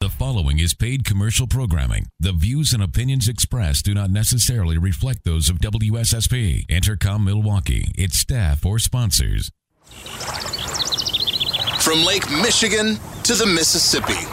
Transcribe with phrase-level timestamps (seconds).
[0.00, 2.06] The following is paid commercial programming.
[2.18, 8.16] The views and opinions expressed do not necessarily reflect those of WSSP, Entercom Milwaukee, its
[8.16, 9.50] staff, or sponsors.
[11.82, 14.26] From Lake Michigan to the Mississippi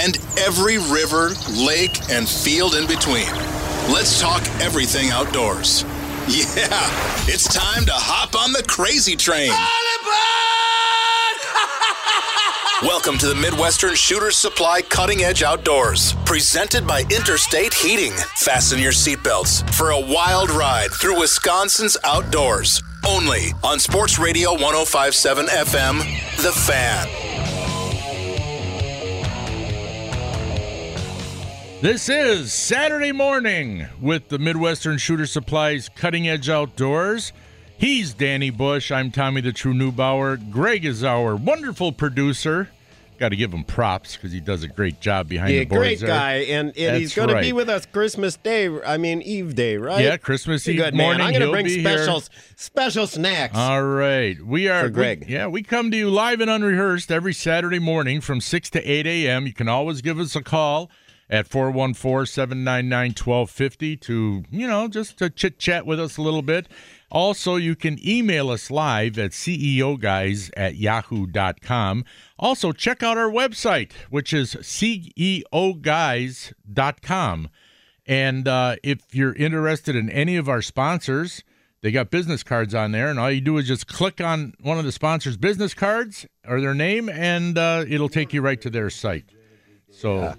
[0.00, 3.26] and every river, lake, and field in between.
[3.92, 5.84] Let's talk everything outdoors.
[6.28, 9.50] Yeah, it's time to hop on the crazy train.
[12.82, 18.12] Welcome to the Midwestern Shooter Supply Cutting Edge Outdoors, presented by Interstate Heating.
[18.36, 22.82] Fasten your seatbelts for a wild ride through Wisconsin's outdoors.
[23.06, 25.98] Only on Sports Radio 1057 FM,
[26.42, 27.08] The Fan.
[31.82, 37.32] This is Saturday morning with the Midwestern Shooter Supplies Cutting Edge Outdoors.
[37.80, 38.92] He's Danny Bush.
[38.92, 40.50] I'm Tommy the True Newbauer.
[40.50, 42.68] Greg is our wonderful producer.
[43.18, 45.80] Got to give him props because he does a great job behind Yeah, the boards
[45.86, 46.08] great there.
[46.08, 48.68] guy, and, and he's going to be with us Christmas Day.
[48.82, 50.04] I mean Eve Day, right?
[50.04, 51.18] Yeah, Christmas Eve Good morning.
[51.18, 51.26] man.
[51.28, 51.80] I'm going to bring here.
[51.80, 53.56] specials, special snacks.
[53.56, 54.38] All right.
[54.42, 58.20] We are For we- yeah, we come to you live and unrehearsed every Saturday morning
[58.22, 59.46] from 6 to 8 a.m.
[59.46, 60.90] You can always give us a call
[61.30, 66.66] at 414-799-1250 to, you know, just to chit-chat with us a little bit.
[67.10, 72.04] Also, you can email us live at ceoguys at yahoo.com.
[72.38, 75.48] Also, check out our website, which is ceoguys.com.
[78.06, 81.44] And uh, if you're interested in any of our sponsors,
[81.82, 84.78] they got business cards on there, and all you do is just click on one
[84.78, 88.68] of the sponsors' business cards or their name, and uh, it'll take you right to
[88.68, 89.24] their site.
[89.90, 90.34] So,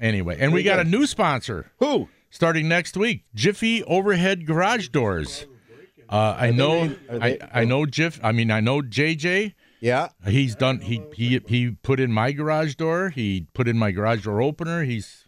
[0.00, 2.08] anyway, and we got a new sponsor Who?
[2.30, 5.46] starting next week Jiffy Overhead Garage Doors.
[6.08, 8.20] Uh, I know, are I, I know Jiff.
[8.22, 9.54] I mean, I know JJ.
[9.80, 10.08] Yeah.
[10.26, 10.80] He's done.
[10.80, 13.10] He he he put in my garage door.
[13.10, 14.84] He put in my garage door opener.
[14.84, 15.24] He's,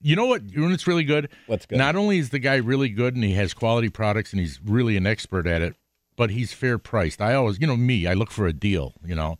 [0.00, 0.50] you know what?
[0.50, 1.28] You know what's really good.
[1.46, 1.78] What's good?
[1.78, 4.96] Not only is the guy really good and he has quality products and he's really
[4.96, 5.76] an expert at it,
[6.16, 7.20] but he's fair priced.
[7.20, 8.94] I always, you know, me, I look for a deal.
[9.04, 9.38] You know,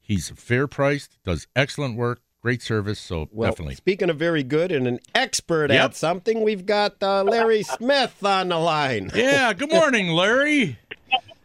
[0.00, 2.98] he's fair priced, does excellent work, great service.
[2.98, 3.74] So Well, definitely.
[3.74, 5.84] speaking of very good and an expert Yep.
[5.84, 9.10] at something, we've got uh, Larry Smith on the line.
[9.14, 9.52] Yeah.
[9.52, 10.78] Good morning, Larry.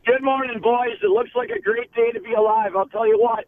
[0.06, 0.98] Good morning, boys.
[1.02, 2.76] It looks like a great day to be alive.
[2.76, 3.46] I'll tell you what.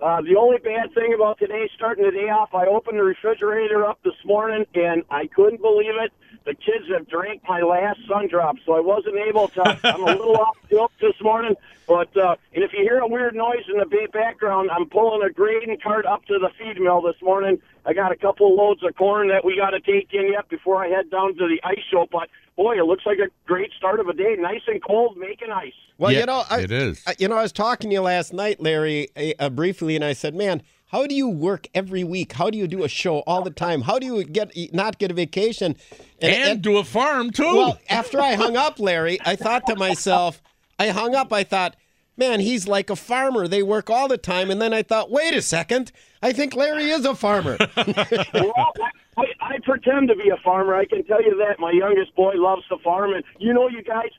[0.00, 3.86] Uh, the only bad thing about today, starting the day off, I opened the refrigerator
[3.86, 6.12] up this morning and I couldn't believe it.
[6.44, 9.78] The kids have drank my last sun drop, so I wasn't able to.
[9.84, 11.54] I'm a little off tilt this morning,
[11.86, 15.32] but uh, and if you hear a weird noise in the background, I'm pulling a
[15.32, 17.60] grading cart up to the feed mill this morning.
[17.86, 20.84] I got a couple loads of corn that we got to take in yet before
[20.84, 22.06] I head down to the ice show.
[22.10, 24.36] But boy, it looks like a great start of a day.
[24.38, 25.72] Nice and cold, making ice.
[25.98, 27.02] Well, Yeah, you know, I, it is.
[27.06, 29.08] I- you know, I was talking to you last night, Larry,
[29.38, 32.34] uh, briefly, and I said, "Man, how do you work every week?
[32.34, 33.82] How do you do a show all the time?
[33.82, 35.76] How do you get not get a vacation?"
[36.20, 37.42] And, do a farm too.
[37.42, 40.40] well, after I hung up, Larry, I thought to myself,
[40.78, 41.32] I hung up.
[41.32, 41.74] I thought,
[42.16, 43.48] man, he's like a farmer.
[43.48, 44.50] They work all the time.
[44.50, 45.92] And then I thought, wait a second,
[46.22, 47.56] I think Larry is a farmer.
[47.76, 48.72] well,
[49.16, 50.74] I, I pretend to be a farmer.
[50.74, 51.58] I can tell you that.
[51.58, 54.10] My youngest boy loves to farm, and you know, you guys,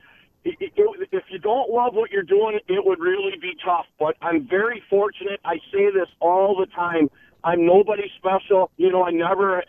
[0.45, 3.85] if you don't love what you're doing, it would really be tough.
[3.99, 5.39] But I'm very fortunate.
[5.45, 7.09] I say this all the time.
[7.45, 8.71] I'm nobody special.
[8.77, 9.63] You know, I never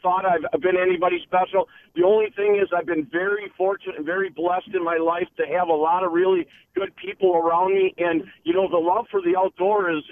[0.00, 1.68] thought I've been anybody special.
[1.96, 5.46] The only thing is, I've been very fortunate and very blessed in my life to
[5.58, 6.46] have a lot of really
[6.76, 7.94] good people around me.
[7.98, 10.04] And you know, the love for the outdoor is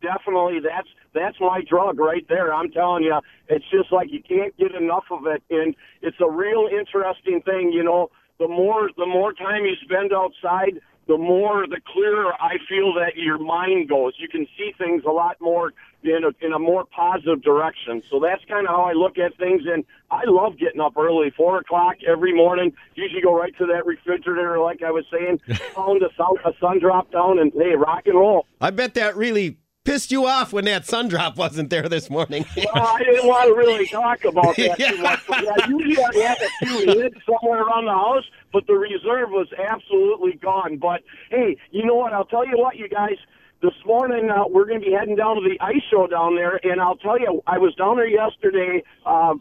[0.00, 2.54] definitely that's that's my drug right there.
[2.54, 6.30] I'm telling you, it's just like you can't get enough of it, and it's a
[6.30, 7.70] real interesting thing.
[7.70, 12.58] You know, the more the more time you spend outside, the more the clearer I
[12.68, 14.14] feel that your mind goes.
[14.18, 15.72] You can see things a lot more
[16.04, 18.02] in a, in a more positive direction.
[18.08, 19.62] So that's kind of how I look at things.
[19.66, 22.72] And I love getting up early, four o'clock every morning.
[22.94, 25.40] Usually go right to that refrigerator, like I was saying,
[25.74, 28.46] pound a sun, a sun drop down, and hey, rock and roll.
[28.60, 29.58] I bet that really
[29.88, 32.44] pissed you off when that sun drop wasn't there this morning.
[32.74, 35.20] Well, I didn't want to really talk about that too much.
[35.26, 39.30] But yeah, usually I have a few hid somewhere around the house, but the reserve
[39.30, 40.76] was absolutely gone.
[40.76, 42.12] But hey, you know what?
[42.12, 43.16] I'll tell you what, you guys.
[43.62, 46.60] this morning uh, we're going to be heading down to the ice show down there,
[46.62, 49.34] and I'll tell you, I was down there yesterday uh,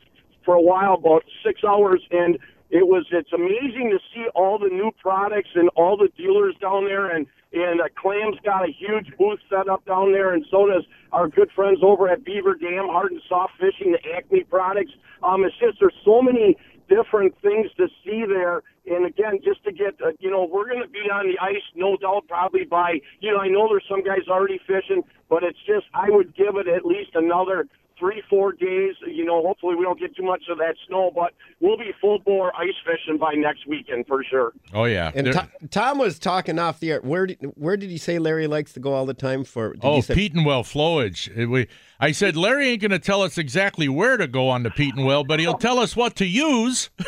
[0.45, 2.38] for a while, about six hours, and
[2.69, 6.86] it was it's amazing to see all the new products and all the dealers down
[6.86, 10.68] there and and uh, Clam's got a huge booth set up down there, and so
[10.68, 10.84] does
[11.14, 14.92] our good friends over at Beaver Dam, Hard and Soft Fishing, the Acme products.
[15.24, 16.58] Um, it's just there's so many
[16.90, 18.64] different things to see there.
[18.86, 21.64] And again, just to get, uh, you know, we're going to be on the ice,
[21.75, 25.60] no doubt, probably by, you know, I know there's some guys already fishing, but it's
[25.68, 27.68] just, I would give it at least another
[27.99, 28.95] three, four days.
[29.05, 32.19] You know, hopefully we don't get too much of that snow, but we'll be full
[32.19, 34.53] bore ice fishing by next weekend for sure.
[34.73, 35.11] Oh yeah.
[35.13, 37.01] And Tom, Tom was talking off the air.
[37.01, 39.75] Where did, where did he say Larry likes to go all the time for?
[39.81, 41.47] oh, Petenwell flowage.
[41.47, 41.67] We,
[41.99, 45.27] I said Larry ain't going to tell us exactly where to go on the Petenwell,
[45.27, 46.89] but he'll tell us what to use.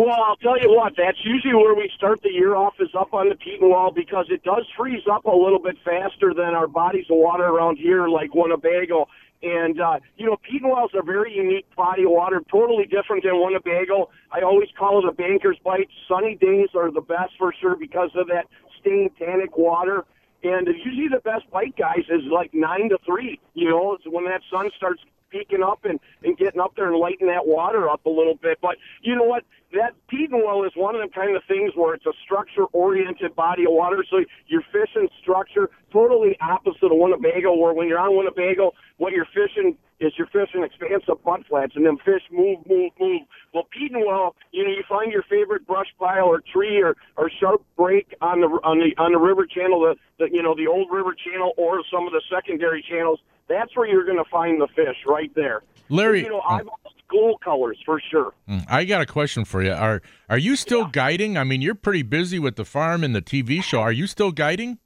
[0.00, 3.12] Well, I'll tell you what, that's usually where we start the year off is up
[3.12, 7.04] on the Petenwell because it does freeze up a little bit faster than our bodies
[7.10, 9.08] of water around here, like Winnebago.
[9.42, 14.10] And, uh, you know, Petenwell's a very unique body of water, totally different than Winnebago.
[14.30, 15.88] I always call it a banker's bite.
[16.08, 18.46] Sunny days are the best for sure because of that
[18.80, 20.04] stained tannic water.
[20.42, 23.40] And usually the best bite, guys, is like 9 to 3.
[23.54, 26.96] You know, it's when that sun starts peeking up and, and getting up there and
[26.96, 28.58] lighting that water up a little bit.
[28.60, 29.44] But you know what?
[29.72, 33.64] That Petenwell is one of them kind of things where it's a structure oriented body
[33.64, 34.04] of water.
[34.10, 34.18] So
[34.48, 39.76] you're fishing structure totally opposite of Winnebago, where when you're on Winnebago, what you're fishing
[40.00, 43.22] is you're fishing expansive mud flats and them fish move, move, move.
[43.52, 47.62] Well, Petenwell, you know, you find your favorite brush pile or tree or, or sharp
[47.76, 50.88] break on the on the on the river channel, the, the you know the old
[50.90, 54.68] river channel or some of the secondary channels that's where you're going to find the
[54.68, 55.62] fish right there.
[55.90, 58.32] Larry, you know, I've all school colors for sure.
[58.48, 59.72] Mm, I got a question for you.
[59.72, 60.90] Are are you still yeah.
[60.92, 61.36] guiding?
[61.36, 63.80] I mean, you're pretty busy with the farm and the TV show.
[63.80, 64.78] Are you still guiding?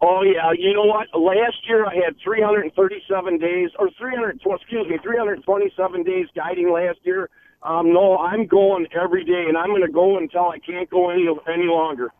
[0.00, 1.08] Oh yeah, you know what?
[1.18, 7.30] Last year I had 337 days, or 300, excuse me, 327 days guiding last year.
[7.62, 11.10] Um, no, I'm going every day, and I'm going to go until I can't go
[11.10, 12.12] any any longer.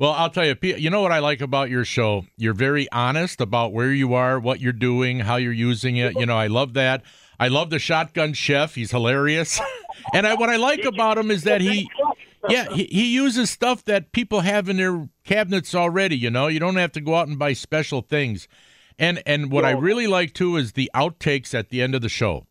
[0.00, 2.24] Well, I'll tell you, you know what I like about your show?
[2.38, 6.18] You're very honest about where you are, what you're doing, how you're using it.
[6.18, 7.02] You know, I love that.
[7.38, 8.76] I love the shotgun chef.
[8.76, 9.60] He's hilarious.
[10.14, 11.86] and I, what I like about him is that he,
[12.48, 16.16] yeah, he, he uses stuff that people have in their cabinets already.
[16.16, 18.48] You know, you don't have to go out and buy special things.
[18.98, 22.08] And and what I really like too is the outtakes at the end of the
[22.08, 22.46] show.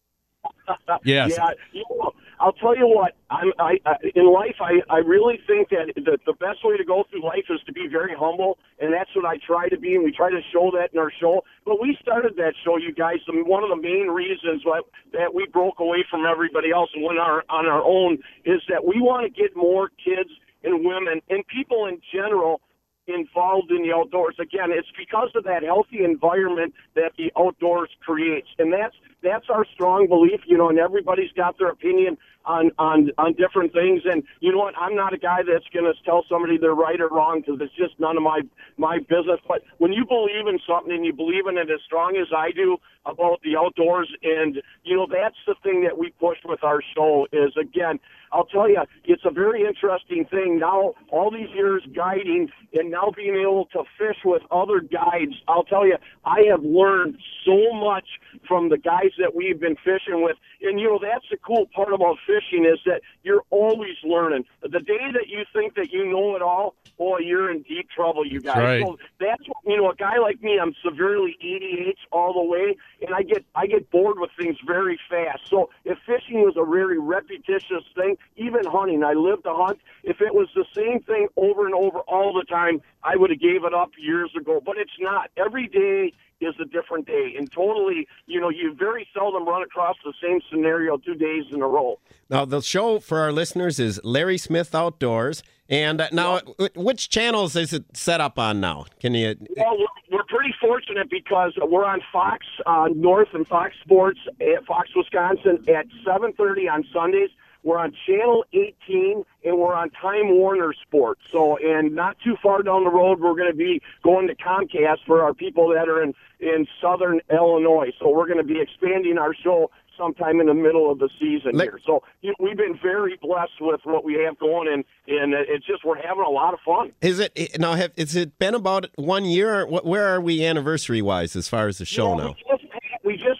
[1.03, 1.33] Yes.
[1.35, 3.15] Yeah, you know, I'll tell you what.
[3.29, 6.85] I'm, I, I in life, I, I really think that the, the best way to
[6.85, 9.95] go through life is to be very humble, and that's what I try to be,
[9.95, 11.43] and we try to show that in our show.
[11.65, 13.17] But we started that show, you guys.
[13.27, 14.81] Mean, one of the main reasons why,
[15.11, 18.85] that we broke away from everybody else and went our, on our own is that
[18.85, 20.29] we want to get more kids
[20.63, 22.61] and women and people in general
[23.07, 24.35] involved in the outdoors.
[24.39, 29.65] Again, it's because of that healthy environment that the outdoors creates, and that's that's our
[29.73, 30.41] strong belief.
[30.45, 34.01] You know, and everybody's got their opinion on on on different things.
[34.05, 34.73] And you know what?
[34.77, 37.75] I'm not a guy that's going to tell somebody they're right or wrong because it's
[37.75, 38.41] just none of my
[38.77, 39.39] my business.
[39.47, 42.51] But when you believe in something and you believe in it as strong as I
[42.51, 46.81] do about the outdoors, and you know that's the thing that we push with our
[46.95, 47.99] show is again.
[48.31, 50.93] I'll tell you, it's a very interesting thing now.
[51.11, 55.33] All these years guiding and now being able to fish with other guides.
[55.47, 58.05] I'll tell you, I have learned so much
[58.47, 60.37] from the guys that we've been fishing with.
[60.61, 64.45] And you know, that's the cool part about fishing is that you're always learning.
[64.61, 68.25] The day that you think that you know it all, boy, you're in deep trouble,
[68.25, 68.55] you guys.
[68.55, 68.85] That's right.
[68.85, 73.13] So that's you know, a guy like me, I'm severely ADH all the way, and
[73.15, 75.47] I get I get bored with things very fast.
[75.49, 79.79] So if fishing was a very repetitious thing, even hunting, I live to hunt.
[80.03, 83.39] If it was the same thing over and over all the time, I would have
[83.39, 84.61] gave it up years ago.
[84.63, 85.29] But it's not.
[85.37, 87.33] Every day is a different day.
[87.37, 91.61] And totally, you know, you very seldom run across the same scenario two days in
[91.61, 91.99] a row.
[92.29, 95.43] Now, the show for our listeners is Larry Smith Outdoors.
[95.69, 96.39] And uh, now,
[96.75, 98.85] which channels is it set up on now?
[98.99, 99.35] Can you?
[99.55, 99.77] Well,
[100.11, 105.63] we're pretty fortunate because we're on Fox uh, North and Fox Sports at Fox Wisconsin
[105.67, 107.29] at 7:30 on Sundays.
[107.63, 111.21] We're on Channel 18 and we're on Time Warner Sports.
[111.31, 114.99] So, and not too far down the road, we're going to be going to Comcast
[115.05, 117.91] for our people that are in in Southern Illinois.
[117.99, 121.51] So, we're going to be expanding our show sometime in the middle of the season
[121.53, 121.79] Let, here.
[121.85, 125.65] So you know, we've been very blessed with what we have going, and and it's
[125.67, 126.93] just we're having a lot of fun.
[127.01, 127.73] Is it now?
[127.73, 129.65] Have is it been about one year?
[129.67, 132.58] Where are we anniversary wise as far as the show you know, now?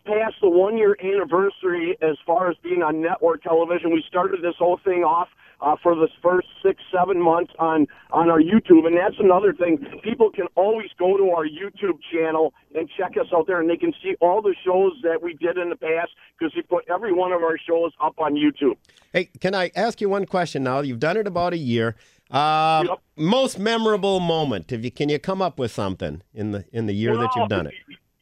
[0.10, 3.44] We just, we just passed the one year anniversary as far as being on network
[3.44, 3.92] television.
[3.92, 5.28] We started this whole thing off
[5.62, 9.78] uh, for the first six, seven months on on our YouTube, and that's another thing.
[10.04, 13.78] People can always go to our YouTube channel and check us out there, and they
[13.78, 17.14] can see all the shows that we did in the past because we put every
[17.14, 18.78] one of our shows up on YouTube.
[19.14, 20.80] Hey, can I ask you one question now?
[20.82, 21.96] You've done it about a year.
[22.32, 23.00] Uh, Yep.
[23.18, 24.72] Most memorable moment.
[24.72, 27.50] If you can you come up with something in the in the year that you've
[27.50, 27.74] done it?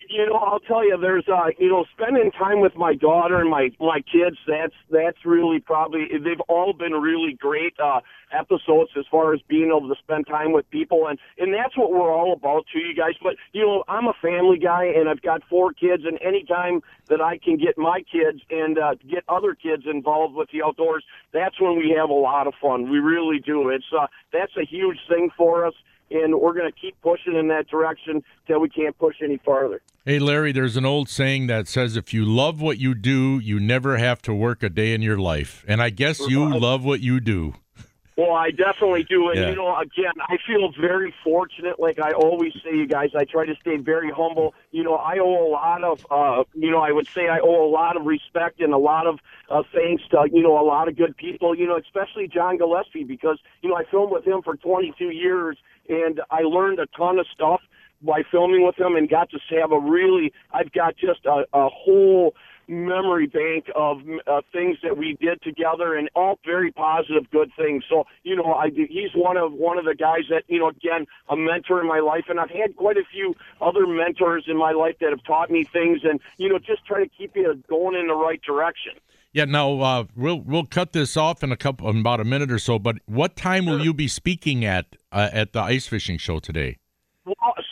[0.09, 3.49] You know, I'll tell you, there's uh, you know, spending time with my daughter and
[3.49, 4.37] my my kids.
[4.47, 7.99] That's that's really probably they've all been really great uh,
[8.31, 11.91] episodes as far as being able to spend time with people, and and that's what
[11.91, 13.15] we're all about to you guys.
[13.21, 17.21] But you know, I'm a family guy, and I've got four kids, and anytime that
[17.21, 21.59] I can get my kids and uh, get other kids involved with the outdoors, that's
[21.59, 22.89] when we have a lot of fun.
[22.89, 23.69] We really do.
[23.69, 25.73] It's uh, that's a huge thing for us
[26.11, 29.81] and we're going to keep pushing in that direction till we can't push any farther.
[30.05, 33.59] Hey, Larry, there's an old saying that says if you love what you do, you
[33.59, 35.65] never have to work a day in your life.
[35.67, 37.55] And I guess you love what you do.
[38.17, 39.29] Well, I definitely do.
[39.29, 39.49] And, Yeah.
[39.49, 41.79] you know, again, I feel very fortunate.
[41.79, 44.55] Like I always say, you guys, I try to stay very humble.
[44.71, 47.63] You know, I owe a lot of, uh, you know, I would say I owe
[47.63, 49.19] a lot of respect and a lot of
[49.51, 53.03] uh, thanks to, you know, a lot of good people, you know, especially John Gillespie,
[53.03, 55.57] because, you know, I filmed with him for 22 years
[55.87, 57.61] and I learned a ton of stuff
[58.01, 61.69] by filming with him and got to have a really, I've got just a, a
[61.69, 62.33] whole
[62.67, 67.83] memory bank of uh, things that we did together and all very positive good things
[67.89, 71.05] so you know i he's one of one of the guys that you know again
[71.29, 74.71] a mentor in my life and i've had quite a few other mentors in my
[74.71, 77.95] life that have taught me things and you know just try to keep you going
[77.95, 78.93] in the right direction
[79.33, 82.51] Yeah, now uh, we'll we'll cut this off in a couple in about a minute
[82.51, 82.79] or so.
[82.79, 86.77] But what time will you be speaking at uh, at the ice fishing show today?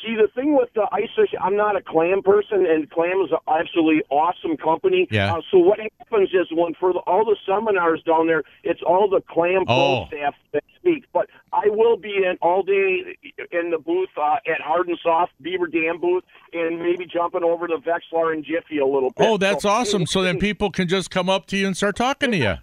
[0.05, 3.39] See, the thing with the ISIS, I'm not a clam person, and clam is an
[3.47, 5.07] absolutely awesome company.
[5.09, 5.33] Yeah.
[5.35, 9.09] Uh, so what happens is when for the, all the seminars down there, it's all
[9.09, 10.05] the clam Oh.
[10.07, 11.05] staff that speak.
[11.11, 13.17] But I will be in all day
[13.51, 17.67] in the booth uh, at Hard and Soft Beaver Dam booth, and maybe jumping over
[17.67, 19.25] to Vexilar and Jiffy a little bit.
[19.27, 20.05] Oh, that's So- awesome.
[20.05, 22.55] So then people can just come up to you and start talking to you.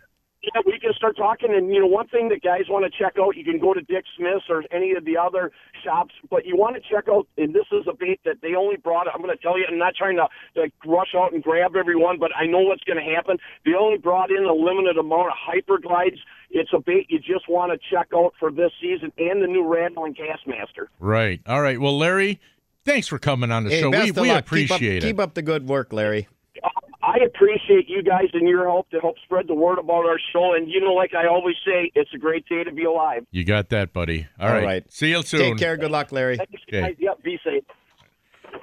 [0.42, 1.54] Yeah, we can start talking.
[1.54, 3.80] And, you know, one thing that guys want to check out, you can go to
[3.80, 5.52] Dick Smith's or any of the other
[5.84, 8.76] shops, but you want to check out, and this is a bait that they only
[8.76, 11.76] brought, I'm going to tell you, I'm not trying to, to rush out and grab
[11.76, 13.38] everyone, but I know what's going to happen.
[13.64, 16.18] They only brought in a limited amount of hyperglides.
[16.50, 19.64] It's a bait you just want to check out for this season and the new
[19.64, 20.86] Rattling Kastmaster.
[20.98, 21.40] Right.
[21.46, 21.80] All right.
[21.80, 22.40] Well, Larry,
[22.84, 23.92] thanks for coming on the Hey, show.
[23.92, 24.40] best We, of we luck.
[24.40, 25.02] appreciate keep up, it.
[25.06, 26.26] Keep up the good work, Larry.
[27.02, 30.54] I appreciate you guys and your help to help spread the word about our show.
[30.54, 33.26] And, you know, like I always say, it's a great day to be alive.
[33.30, 34.26] You got that, buddy.
[34.38, 34.64] All All right.
[34.64, 34.92] right.
[34.92, 35.40] See you soon.
[35.40, 35.76] Take care.
[35.76, 36.36] Good luck, Larry.
[36.36, 36.80] Thanks, Okay.
[36.82, 36.94] guys.
[36.98, 37.64] Yep, be safe.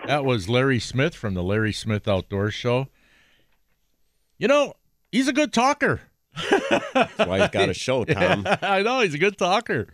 [0.05, 2.88] That was Larry Smith from the Larry Smith Outdoor Show.
[4.38, 4.74] You know,
[5.12, 6.01] he's a good talker.
[6.93, 8.46] That's why he's got a show, Tom.
[8.62, 9.88] I know he's a good talker.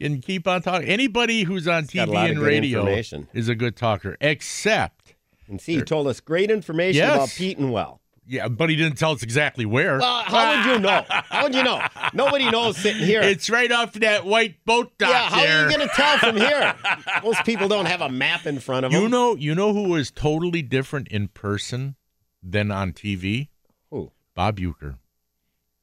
[0.00, 0.88] Can keep on talking.
[0.88, 2.86] Anybody who's on got a TV and radio
[3.34, 5.14] is a good talker, except
[5.48, 7.14] And see, he told us great information Yes.
[7.16, 7.98] about Petenwell.
[8.26, 9.98] yeah, but he didn't tell us exactly where.
[9.98, 11.04] Well, how would you know?
[11.08, 11.82] How would you know?
[12.14, 13.20] Nobody knows sitting here.
[13.22, 15.58] it's right off that white boat dock yeah, how there.
[15.66, 16.74] are you going to tell from here?
[17.24, 19.02] Most people don't have a map in front of them.
[19.02, 21.96] you know, you know who is totally different in person
[22.42, 23.48] than on TV?
[23.90, 24.12] Who?
[24.34, 24.98] Bob Uecker.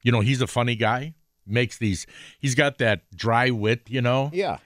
[0.02, 1.14] You know, he's a funny guy.
[1.46, 2.06] Makes these.
[2.38, 3.82] He's got that dry wit.
[3.88, 4.58] You know, Yeah.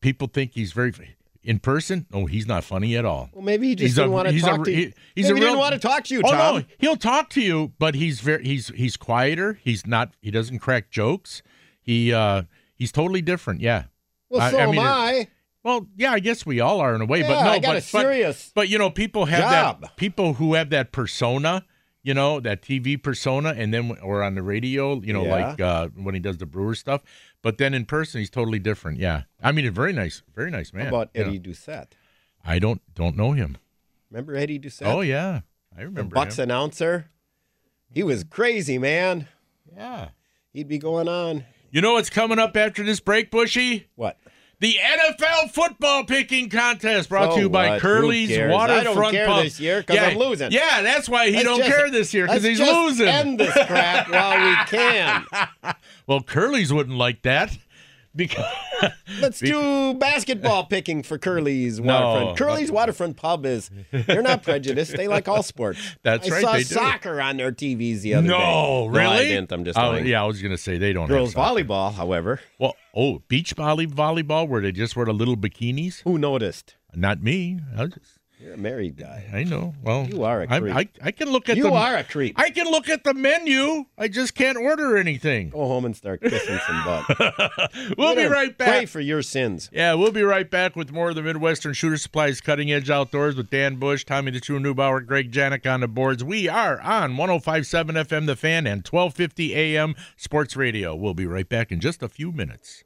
[0.00, 0.92] people think he's very
[1.44, 2.06] in person.
[2.12, 3.30] No, he's not funny at all.
[3.32, 4.76] Well, maybe he just He's didn't a- want to he's a- talk to you.
[4.76, 7.30] he- he's maybe a he didn't want to talk to you, Oh no, he'll talk
[7.30, 9.58] to you, but he's very he's he's quieter.
[9.62, 10.12] He's not.
[10.20, 11.42] He doesn't crack jokes.
[11.80, 12.42] He uh
[12.74, 13.60] he's totally different.
[13.60, 13.84] Yeah.
[14.30, 15.28] Well, so I mean, am I.
[15.64, 17.76] Well, yeah, I guess we all are in a way, but no, I got but,
[17.76, 19.80] a serious but but you know, people have job.
[19.82, 21.64] that people who have that persona,
[22.02, 25.48] you know, that TV persona, and then or on the radio, you know, Yeah.
[25.48, 27.02] like uh, when he does the Brewer stuff.
[27.42, 28.98] But then in person, he's totally different.
[28.98, 30.84] Yeah, I mean, a very nice, very nice man.
[30.84, 31.28] How about you know.
[31.28, 31.88] Eddie Doucette?
[32.44, 33.58] I don't don't know him.
[34.10, 34.86] Remember Eddie Doucette?
[34.86, 35.40] Oh yeah,
[35.76, 36.44] I the remember Bucks him.
[36.44, 37.10] announcer.
[37.90, 39.28] He was crazy, man.
[39.76, 40.08] Yeah.
[40.52, 41.44] He'd be going on.
[41.70, 43.88] You know what's coming up after this break, Bushy?
[43.96, 44.18] What?
[44.62, 47.80] The NFL football picking contest brought So to you by what?
[47.80, 48.54] Curly's cares?
[48.54, 49.42] I don't Waterfront care Pub.
[49.42, 50.52] this year 'cause yeah, I'm losing.
[50.52, 53.08] Yeah, that's why he Let's don't just- care this year because he's losing.
[53.08, 55.26] End this crap while we can.
[56.06, 57.58] well, Curly's wouldn't like that
[58.14, 58.44] because
[59.20, 61.92] Let's do basketball picking for Curly's No.
[61.92, 62.38] Waterfront.
[62.38, 64.96] Curly's Waterfront Pub is they're not prejudiced.
[64.96, 65.78] They like all sports.
[66.02, 66.64] That's I right, saw they do.
[66.64, 68.32] soccer on their TVs the other day.
[68.32, 69.04] no, really?
[69.16, 69.52] I didn't.
[69.52, 70.06] I'm just oh, lying.
[70.06, 71.08] yeah, I was gonna say they don't.
[71.08, 76.02] Girls volleyball, however, Well, oh, beach volley volleyball where they just wear the little bikinis.
[76.02, 76.76] who noticed?
[76.94, 77.60] Not me.
[77.76, 79.24] I just You're a married guy.
[79.32, 79.72] I know.
[79.84, 80.74] Well, You are a creep.
[80.74, 81.72] I, I can look at You the.
[81.72, 82.36] are a creep.
[82.36, 83.84] I can look at the menu.
[83.96, 85.50] I just can't order anything.
[85.50, 87.70] Go home and start kissing some butt.
[87.96, 88.88] We'll be right Pray back.
[88.88, 89.70] for your sins.
[89.72, 93.36] Yeah, we'll be right back with more of the Midwestern Shooter Supplies Cutting Edge Outdoors
[93.36, 96.24] with Dan Bush, Tommy the True Newbauer, Greg Janik on the boards.
[96.24, 100.96] We are on 1057 FM The Fan and 1250 AM Sports Radio.
[100.96, 102.82] We'll be right back in just a few minutes.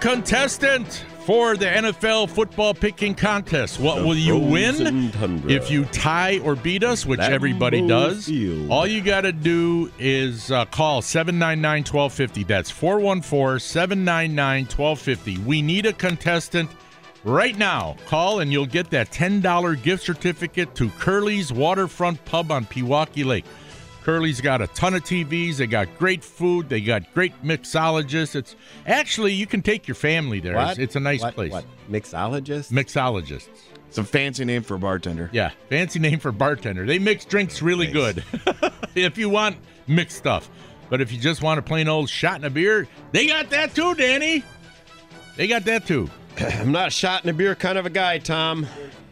[0.00, 3.80] Contestant for the NFL football picking contest.
[3.80, 5.12] What will you win?
[5.48, 8.70] If you tie or beat us, which Lambeau everybody does, Field.
[8.70, 12.44] all you got to do is uh, call 799 1250.
[12.44, 15.38] That's 414 799 1250.
[15.38, 16.70] We need a contestant
[17.24, 17.96] right now.
[18.06, 23.44] Call and you'll get that $10 gift certificate to Curly's Waterfront Pub on Pewaukee Lake.
[24.06, 25.56] Curly's got a ton of TVs.
[25.56, 26.68] They got great food.
[26.68, 28.36] They got great mixologists.
[28.36, 28.54] It's
[28.86, 30.52] actually you can take your family there.
[30.52, 30.78] It's, What?
[30.78, 31.50] it's a nice What- place.
[31.50, 31.64] What?
[31.90, 32.70] Mixologist?
[32.70, 33.48] Mixologists.
[33.88, 35.28] It's a fancy name for a bartender.
[35.32, 36.86] Yeah, fancy name for bartender.
[36.86, 38.22] They mix drinks really good.
[38.94, 39.56] if you want
[39.88, 40.48] mixed stuff,
[40.88, 43.74] but if you just want a plain old shot and a beer, they got that
[43.74, 44.44] too, Danny.
[45.34, 46.08] They got that too.
[46.38, 48.68] I'm not a shot in a beer kind of a guy, Tom.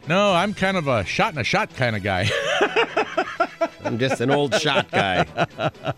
[0.07, 2.31] No, I'm kind of a shot and a shot kind of guy.
[3.85, 5.25] I'm just an old shot guy.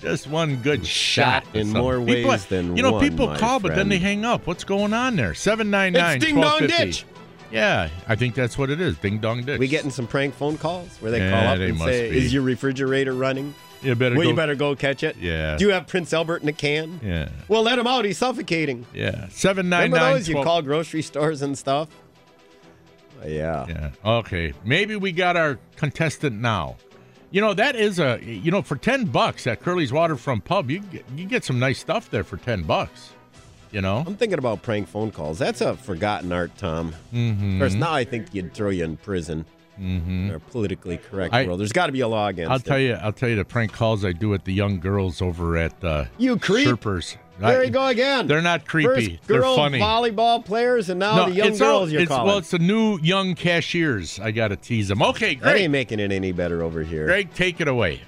[0.00, 2.92] just one good shot in of more ways than you know.
[2.92, 4.46] one, people call, but then they hang up.
[4.46, 5.34] What's going on there?
[5.34, 7.04] Seven nine nine It's ding dong ditch.
[7.50, 8.96] Yeah, I think that's what it is.
[8.98, 9.58] Ding dong ditch.
[9.58, 12.18] We getting some prank phone calls where they Yeah, call up they and say, be.
[12.18, 13.54] "Is your refrigerator running?
[13.82, 14.30] You better well, go.
[14.30, 15.56] you better go catch it." Yeah.
[15.56, 16.98] Do you have Prince Albert in a can?
[17.02, 18.04] Yeah, Well, let him out.
[18.06, 18.86] He's suffocating.
[18.94, 19.28] yeah.
[19.28, 20.14] Seven nine Remember nine.
[20.14, 20.28] those?
[20.28, 21.88] You call grocery stores and stuff.
[23.26, 23.66] Yeah.
[23.68, 23.90] Yeah.
[24.04, 24.52] Okay.
[24.64, 26.76] Maybe we got our contestant now.
[27.30, 30.80] You know that is a you know for ten bucks at Curly's Waterfront Pub you
[30.80, 33.12] get, you get some nice stuff there for ten bucks.
[33.70, 34.04] You know.
[34.06, 35.38] I'm thinking about prank phone calls.
[35.38, 36.94] That's a forgotten art, Tom.
[37.10, 37.54] Mm-hmm.
[37.54, 39.46] Of course, now I think you'd throw you in prison.
[39.80, 40.30] Mm-hmm.
[40.32, 41.58] Or politically correct I- world.
[41.58, 42.64] There's got to be a law against I'll it.
[42.64, 42.92] tell you.
[42.94, 46.04] I'll tell you the prank calls I do at the young girls over at uh,
[46.18, 46.68] You creep.
[46.68, 47.16] Sherpers.
[47.38, 48.26] There I- you go again.
[48.26, 49.16] They're not creepy.
[49.16, 49.78] First They're funny.
[49.80, 52.26] volleyball players, and now the young it's all- girls you're it's, calling.
[52.26, 54.20] Well, it's the new young cashiers.
[54.20, 55.02] I got to tease them.
[55.02, 55.62] Okay, that great.
[55.62, 57.06] ain't making it any better over here.
[57.06, 58.02] Greg, take it away.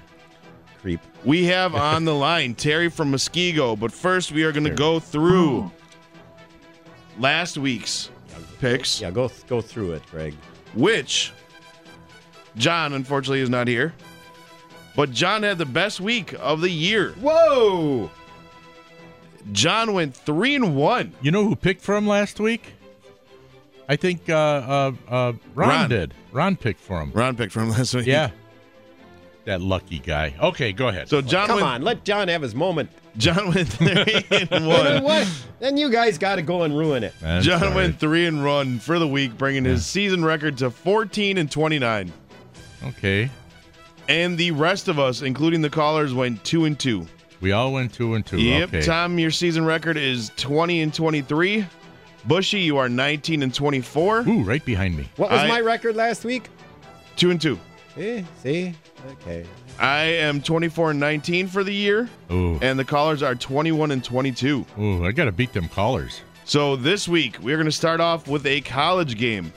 [0.81, 0.99] Creep.
[1.25, 4.99] We have on the line Terry from Muskego, but first we are going to go
[4.99, 5.71] through
[7.17, 8.11] last week's
[8.59, 10.35] picks, Yeah, go go through it, Greg.
[10.75, 11.33] which
[12.57, 13.93] John unfortunately is not here.
[14.95, 17.11] But John had the best week of the year.
[17.19, 18.09] Whoa!
[19.51, 21.13] John went three and one.
[21.21, 22.73] You know who picked for him last week?
[23.87, 25.89] I think uh, uh, uh, Ron, Ron.
[25.89, 26.13] did.
[26.31, 27.11] Ron picked for him.
[27.13, 28.07] Ron picked for him last week.
[28.07, 28.31] Yeah.
[29.43, 30.33] That lucky guy.
[30.41, 31.07] Okay, go ahead.
[31.07, 31.67] So John Come went.
[31.67, 32.89] on, let John have his moment.
[33.17, 35.03] John went three and You know one.
[35.03, 35.31] what?
[35.59, 37.13] Then you guys got to go and ruin it.
[37.21, 37.75] That's John all right.
[37.75, 42.11] went three and one for the week, bringing his season record to 14 and 29.
[42.83, 43.29] Okay.
[44.07, 47.07] And the rest of us, including the callers, went two and two.
[47.41, 48.39] We all went two and two.
[48.39, 48.69] Yep.
[48.69, 48.81] Okay.
[48.85, 51.65] Tom, your season record is 20 and 23.
[52.27, 54.27] Bushy, you are 19 and 24.
[54.27, 55.07] Ooh, right behind me.
[55.17, 56.49] What was I- my record last week?
[57.15, 57.59] Two and two.
[57.97, 58.73] Eh, see?
[59.21, 59.45] Okay.
[59.79, 62.57] I am 24 and 19 for the year, Ooh.
[62.61, 64.65] and the callers are 21 and 22.
[64.79, 66.21] Ooh, I got to beat them callers.
[66.45, 69.51] So this week, we're going to start off with a college game.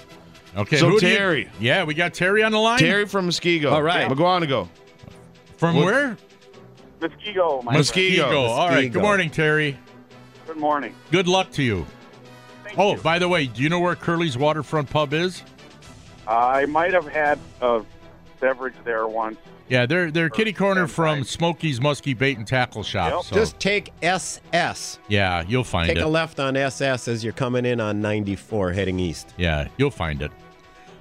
[0.57, 0.77] Okay.
[0.77, 1.51] So who do you- Terry.
[1.61, 2.79] yeah, we got Terry on the line.
[2.79, 3.71] Terry from Muskego.
[3.73, 4.09] All right.
[4.09, 4.69] Mukwonago.
[5.57, 6.17] From What- where?
[7.01, 8.17] Muskego, my Muskego.
[8.17, 8.35] friend.
[8.35, 8.91] All right.
[8.93, 9.77] Good morning, Terry.
[10.47, 10.95] Good morning.
[11.13, 11.87] Good luck to you.
[12.65, 12.99] Thank Oh, you.
[13.03, 15.43] by the way, do you know where Curly's Waterfront Pub is?
[16.27, 17.83] I might have had a
[18.41, 19.39] beverage there once.
[19.69, 21.31] Yeah, they're they're kitty corner from times.
[21.31, 23.13] Smokey's Muskie Bait and Tackle Shop.
[23.13, 23.23] Yep.
[23.25, 24.99] So, Just take SS.
[25.09, 26.01] yeah, you'll find Take it.
[26.01, 29.35] Take a left on SS as you're coming in on 94 heading east.
[29.37, 30.31] Yeah, you'll find it.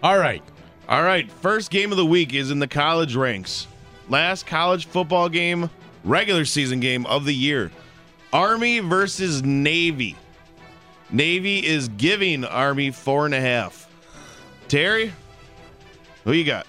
[0.03, 0.43] All right.
[0.89, 3.67] All right, first game of the week is in the college ranks.
[4.07, 5.69] Last college football game,
[6.05, 7.71] regular season game of the year.
[8.31, 10.15] Army versus Navy.
[11.09, 13.89] Navy is giving Army four and a half.
[14.69, 15.11] Terry,
[16.23, 16.67] who you got?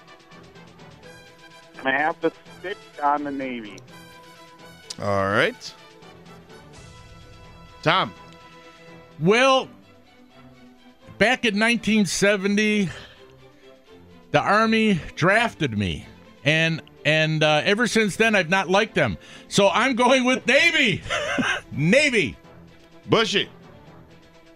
[1.83, 3.77] I have to stick on the Navy.
[5.01, 5.73] All right.
[7.81, 8.13] Tom,
[9.19, 9.69] Well,
[11.17, 12.89] back in 1970,
[14.31, 16.05] the Army drafted me,
[16.43, 19.17] and and uh, ever since then I've not liked them.
[19.47, 21.01] So I'm going with Navy.
[21.71, 22.35] Navy.
[23.09, 23.47] Bushy.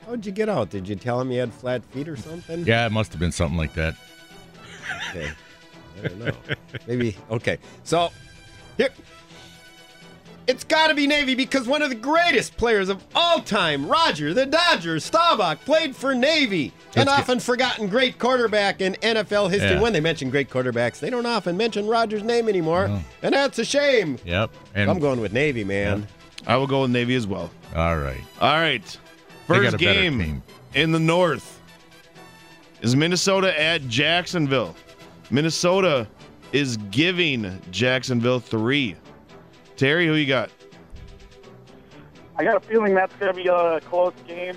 [0.05, 0.69] How'd you get out?
[0.69, 2.65] Did you tell him you had flat feet or something?
[2.65, 3.95] Yeah, it must have been something like that.
[5.09, 5.31] Okay.
[5.99, 6.31] I don't know.
[6.87, 7.57] Maybe okay.
[7.83, 8.09] So
[8.77, 8.89] here
[10.45, 14.33] it's got to be Navy because one of the greatest players of all time, Roger
[14.33, 16.65] the Dodger Staubach, played for Navy.
[16.95, 19.71] An Let's get- often forgotten great quarterback in NFL history.
[19.71, 19.81] Yeah.
[19.81, 23.65] When they mention great quarterbacks, they don't often mention Roger's name anymore, and that's a
[23.65, 24.17] shame.
[24.25, 24.51] Yep.
[24.75, 26.07] And I'm going with Navy, man.
[26.45, 27.49] I will go with Navy as well.
[27.75, 28.19] all right.
[28.41, 28.99] All right.
[29.47, 31.61] First game in the North
[32.81, 34.75] is Minnesota at Jacksonville.
[35.33, 36.07] Minnesota
[36.51, 38.95] is giving Jacksonville three.
[39.75, 40.51] Terry, who you got?
[42.35, 44.55] I got a feeling that's going to be a close game.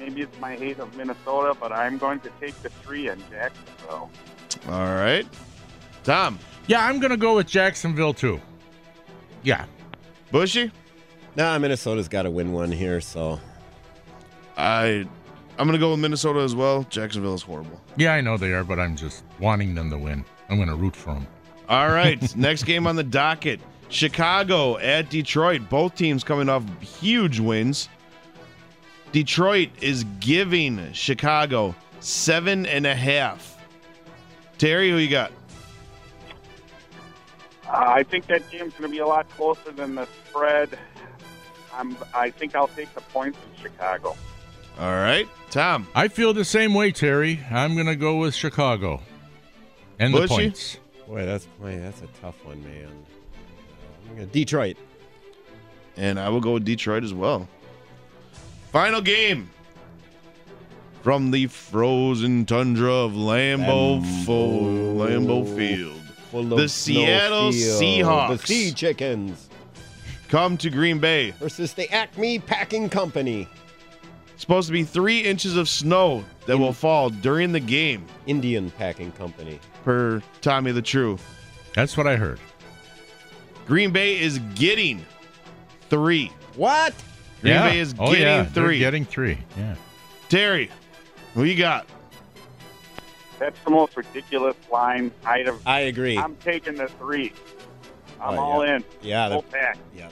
[0.00, 4.10] Maybe it's my hate of Minnesota, but I'm going to take the three in Jacksonville.
[4.68, 5.26] All right.
[6.02, 8.40] Tom, Yeah, I'm gonna go with Jacksonville too.
[9.44, 9.64] Yeah.
[10.32, 10.72] Bushy?
[11.36, 13.38] Nah, Minnesota's got to win one here, so
[14.56, 15.06] I
[15.58, 16.84] I'm gonna go with Minnesota as well.
[16.90, 17.80] Jacksonville is horrible.
[17.96, 20.24] Yeah, I know they are, but I'm just wanting them to win.
[20.48, 21.26] I'm gonna root for them.
[21.68, 22.36] All right.
[22.36, 23.60] Next game on the docket.
[23.88, 25.68] Chicago at Detroit.
[25.68, 27.88] Both teams coming off huge wins.
[29.12, 33.56] Detroit is giving Chicago seven and a half.
[34.58, 35.30] Terry, who you got?
[37.66, 40.78] Uh, I think that game's going to be a lot closer than the spread.
[41.72, 44.16] I'm, I think I'll take the points in Chicago.
[44.78, 45.28] All right.
[45.50, 45.86] Tom.
[45.94, 47.40] I feel the same way, Terry.
[47.50, 49.00] I'm gonna go with Chicago.
[50.00, 50.78] And the points.
[51.06, 52.86] boy, that's boy, that's a tough one, man.
[52.88, 54.76] Uh, I'm gonna Detroit.
[55.96, 57.48] And I will go with Detroit as well.
[58.72, 59.48] Final game
[61.02, 64.24] from the frozen tundra of Lambeau, Lambeau.
[64.24, 66.00] Fo- Lambeau Field.
[66.58, 67.80] The Seattle field.
[67.80, 68.40] Seahawks.
[68.40, 69.48] The Sea Chickens
[70.28, 71.30] Come to Green Bay.
[71.38, 73.46] versus the Acme Packing Company.
[74.36, 79.12] Supposed to be three inches of snow that will fall during the game, Indian Packing
[79.12, 79.60] Company.
[79.84, 81.18] per Tommy the True.
[81.74, 82.40] That's what I heard.
[83.66, 85.04] Green Bay is getting
[85.88, 86.30] three.
[86.56, 86.94] What?
[87.40, 87.68] Green yeah.
[87.70, 88.42] Bay is oh, getting yeah.
[88.42, 89.38] They're 3 getting three.
[89.56, 89.74] Yeah.
[90.28, 90.70] Terry,
[91.34, 91.86] who you got?
[93.38, 95.10] That's the most ridiculous line.
[95.24, 96.16] I'd have, I agree.
[96.18, 97.32] I'm taking the three.
[98.20, 98.76] I'm Oh, all yeah.
[98.76, 98.84] in.
[99.02, 99.78] yeah, the Full pack.
[99.94, 100.08] yeah.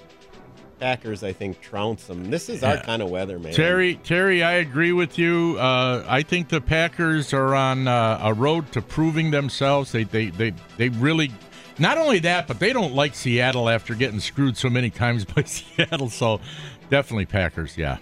[0.86, 2.28] Packers, I think, trounce them.
[2.28, 2.82] This is our Yeah.
[2.82, 3.52] kind of weather, man.
[3.52, 5.56] Terry, Terry, I agree with you.
[5.60, 9.92] Uh, I think the Packers are on uh, a road to proving themselves.
[9.92, 11.30] They, they, they, they really.
[11.78, 15.44] Not only that, but they don't like Seattle after getting screwed so many times by
[15.44, 16.10] Seattle.
[16.10, 16.40] So,
[16.90, 17.78] definitely Packers.
[17.78, 17.98] Yeah.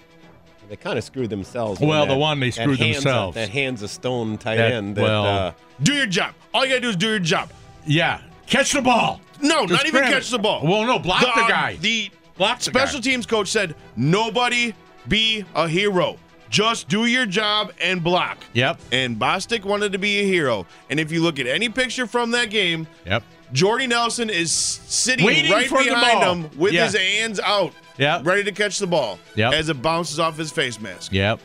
[0.70, 1.80] They kind of screwed themselves.
[1.80, 3.34] Well, with the one they that screwed hands- themselves.
[3.34, 4.96] That hands a stone tight That- end.
[4.96, 6.32] That, well- uh, Do your job.
[6.54, 7.50] All you gotta do is do your job.
[7.86, 8.22] Yeah.
[8.46, 9.20] Catch the ball.
[9.42, 10.30] No, Just not even catch it.
[10.30, 10.62] the ball.
[10.66, 11.76] Well, no, block the uh, guy.
[11.76, 12.10] The
[12.40, 13.10] Block the special guy.
[13.10, 14.74] teams coach said, "Nobody
[15.08, 16.16] be a hero.
[16.48, 18.80] Just do your job and block." Yep.
[18.92, 20.66] And Bostick wanted to be a hero.
[20.88, 23.22] And if you look at any picture from that game, Yep.
[23.52, 26.84] Jordy Nelson is sitting Waiting right for behind him with Yeah.
[26.86, 28.24] his hands out, Yep.
[28.24, 29.52] ready to catch the ball Yep.
[29.52, 31.12] as it bounces off his face mask.
[31.12, 31.40] Yep.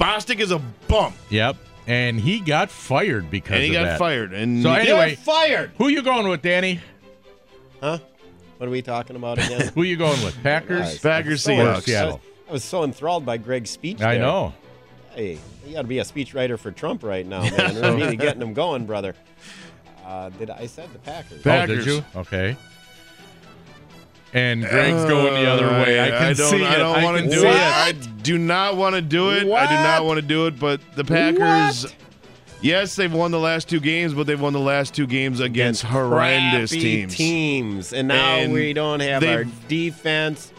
[0.00, 1.56] Bostick is a bum, Yep.
[1.86, 3.98] And he got fired because and he of got that.
[3.98, 4.32] fired.
[4.32, 5.72] And So anyway, fired.
[5.76, 6.80] who you going with, Danny?
[7.82, 7.98] Huh?
[8.60, 9.68] What are we talking about again?
[9.74, 10.36] Who are you going with?
[10.42, 10.80] Packers?
[10.80, 11.66] Guys, Packers, I so- Seahawks.
[11.66, 12.20] I was- Seattle.
[12.46, 14.02] I was so enthralled by Greg's speech.
[14.02, 14.22] I there.
[14.22, 14.52] know.
[15.14, 17.74] Hey, you got to be a speechwriter for Trump right now, man.
[17.76, 19.14] We're really getting him going, brother.
[20.04, 21.40] Uh, did I said the Packers?
[21.42, 22.04] Pa- Oh, did you?
[22.16, 22.54] Okay.
[24.34, 26.00] And Greg's going the other way.
[26.00, 27.50] I can Uh, don't, see I don't want to do see it.
[27.50, 27.56] it.
[27.56, 27.92] I
[28.22, 29.44] do not want to do it.
[29.50, 30.58] I do not want to do it.
[30.60, 31.94] But the Packers, What?
[32.60, 35.82] Yes, they've won the last two games, but they've won the last two games against
[35.82, 37.14] horrendous teams.
[37.14, 40.52] teams, and now And we don't have our defense.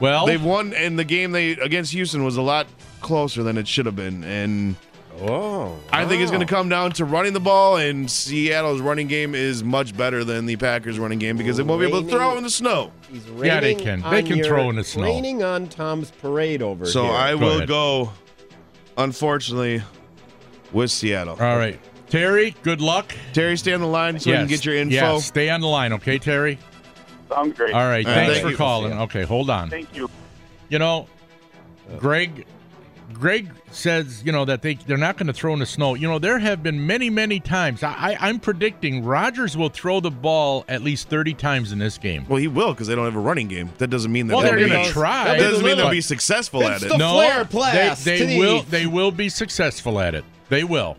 [0.00, 2.66] Well, They've won, and the game they against Houston was a lot
[3.00, 4.24] closer than it should have been.
[4.24, 4.76] And
[5.22, 9.06] Oh, I think it's going to come down to running the ball, and Seattle's running
[9.06, 12.06] game is much better than the Packers' running game because they won't be able to
[12.06, 12.90] Raining- throw in the snow.
[13.12, 14.00] He's Yeah, they can.
[14.00, 15.02] They on can your- throw in the snow.
[15.04, 17.12] Raining on Tom's parade over So here.
[17.12, 17.68] I Go will ahead.
[17.68, 18.12] go,
[18.96, 19.82] unfortunately,
[20.72, 21.36] with Seattle.
[21.40, 21.78] all right.
[22.08, 23.14] Terry, good luck.
[23.32, 24.94] Terry, stay on the line so we can get your info.
[24.94, 26.58] Yeah, stay on the line, okay, Terry?
[27.28, 27.72] Sounds great.
[27.72, 28.04] All right.
[28.04, 28.56] All right, Thanks thank for you.
[28.56, 28.92] calling.
[29.02, 29.70] Okay, hold on.
[29.70, 30.10] Thank you.
[30.68, 31.06] You know,
[31.98, 32.46] Greg
[33.12, 35.94] Greg says, you know, that they they're not going to throw in the snow.
[35.94, 37.82] You know, there have been many, many times.
[37.84, 41.98] I, I I'm predicting Rodgers will throw the ball at least 30 times in this
[41.98, 42.24] game.
[42.28, 43.70] Well, he will because they don't have a running game.
[43.78, 45.24] That doesn't mean that Well, they'll they're be- going to try.
[45.24, 46.98] That doesn't mean they'll be successful It's at the it.
[46.98, 48.62] no, flare blast they, to they the- will.
[48.62, 50.24] They will be successful at it.
[50.50, 50.98] They will.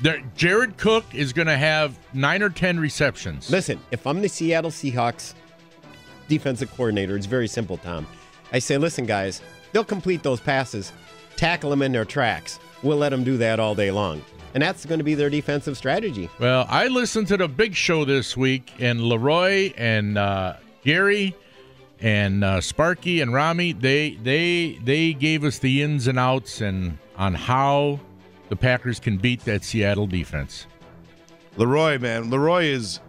[0.00, 3.50] They're- Jared Cook is going to have nine or ten receptions.
[3.50, 5.34] Listen, if I'm the Seattle Seahawks
[6.28, 8.06] defensive coordinator, it's very simple, Tom.
[8.52, 10.92] I say, listen, guys, they'll complete those passes,
[11.36, 12.58] tackle them in their tracks.
[12.82, 14.22] We'll let them do that all day long.
[14.54, 16.30] And that's going to be their defensive strategy.
[16.38, 21.36] Well, I listened to the big show this week, and Leroy and uh, Gary
[22.00, 26.96] and uh, Sparky and Rami they they they gave us the ins and outs and
[27.16, 27.98] on how
[28.48, 30.66] the Packers can beat that Seattle defense.
[31.56, 33.00] Leroy, man, Leroy is.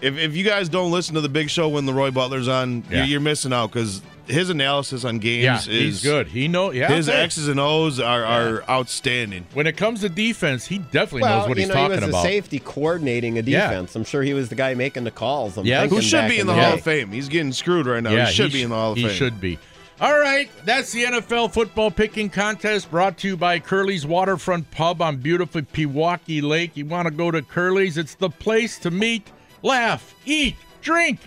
[0.00, 2.98] If, if you guys don't listen to the big show when Leroy Butler's on, Yeah.
[2.98, 6.28] you're, you're missing out because his analysis on games Yeah, is he's good.
[6.28, 6.88] He know yeah.
[6.88, 7.24] His I'll say it.
[7.24, 9.44] X's and O's are, are outstanding.
[9.52, 12.04] when it comes to defense, he definitely well, knows what you he's know, talking he
[12.06, 12.24] was about.
[12.24, 13.68] a safety coordinating a Yeah.
[13.68, 13.94] defense.
[13.94, 15.58] I'm sure he was the guy making the calls.
[15.58, 16.62] I'm Yeah, Who should be in the day.
[16.62, 17.10] Hall of Fame?
[17.12, 18.24] He's getting screwed right now.
[18.24, 19.08] he should be sh- in the Hall of Fame.
[19.08, 19.58] he should be.
[20.00, 25.02] All right, that's the NFL football picking contest brought to you by Curly's Waterfront Pub
[25.02, 26.74] on beautiful Pewaukee Lake.
[26.74, 27.98] You want to go to Curly's?
[27.98, 29.30] It's the place to meet,
[29.62, 31.20] laugh, eat, drink,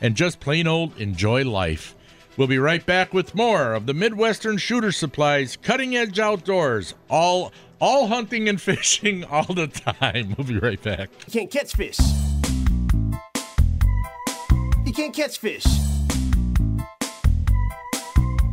[0.00, 1.96] and just plain old enjoy life.
[2.36, 6.94] We'll be right back with more of the Midwestern Shooter Supplies Cutting Edge Outdoors.
[7.08, 10.36] All all hunting and fishing all the time.
[10.38, 11.10] We'll be right back.
[11.26, 11.98] You can't catch fish.
[14.86, 15.66] You can't catch fish.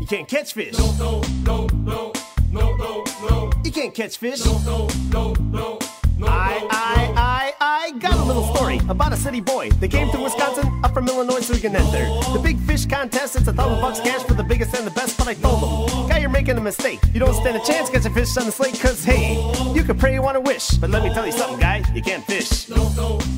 [0.08, 0.78] You can't catch fish.
[0.78, 2.14] No, no, no, no,
[2.50, 3.52] no, no, no.
[3.66, 4.46] You can't catch fish.
[4.46, 5.80] No, no, no, no.
[6.26, 10.18] I, I, I, I got a little story about a city boy that came to
[10.22, 13.36] Wisconsin up from Illinois so he can enter the big fish contest.
[13.36, 15.18] It's a thousand bucks cash for the biggest and the best.
[15.18, 17.00] But I told him, guy, you're making a mistake.
[17.14, 19.36] You don't stand a chance catching fish on the slate, cause hey,
[19.76, 20.70] you can pray you want to wish.
[20.78, 22.72] But let me tell you something, guy, you can't fish.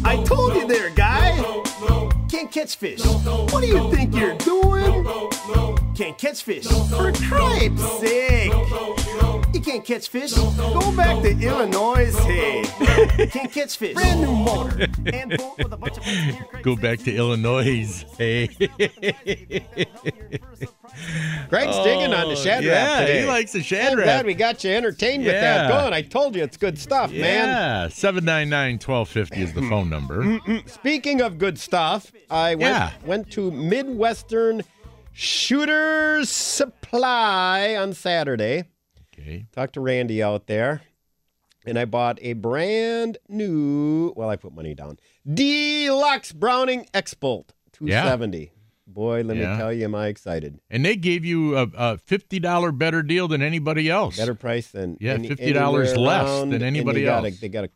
[0.06, 0.69] I told you.
[2.50, 3.06] Can't catch fish.
[3.06, 5.06] What do you think you're doing?
[5.94, 6.66] Can't catch fish.
[6.66, 8.99] For cripe's sake.
[9.70, 10.34] You can't catch fish.
[10.34, 12.64] Go back to Illinois, hey.
[13.28, 13.94] Can't catch fish.
[13.94, 14.88] Brand new motor.
[15.14, 18.04] And with a bunch of fancy gear, Craig Go back to Illinois.
[18.18, 18.48] Hey.
[21.50, 23.22] Greg's oh, digging on the shad Oh, yeah, today.
[23.22, 24.06] he likes the I'm Shadrach.
[24.06, 25.70] glad we got you entertained with that.
[25.70, 25.82] Yeah.
[25.82, 27.20] Going, I told you it's good stuff, man.
[27.20, 30.24] Yeah, seven nine nine twelve fifty is the phone number.
[30.24, 30.70] Mm, mm, mm.
[30.70, 32.92] Speaking of good stuff, I went, Yeah.
[33.06, 34.64] went to Midwestern
[35.14, 38.64] Shooters Supply on Saturday.
[39.30, 39.46] Okay.
[39.52, 40.82] Talked to Randy out there,
[41.66, 44.14] and I bought a brand new.
[44.16, 44.98] Well, I put money down.
[45.32, 48.52] Deluxe Browning X-Bolt 270.
[48.88, 49.52] Boy, let Yeah.
[49.52, 50.60] me tell you, am I excited.
[50.70, 54.18] And they gave you a, a fifty dollar better deal than anybody else.
[54.18, 57.40] Better price than Yeah, any- $50 less than anybody they got a- else.
[57.40, 57.70] they got a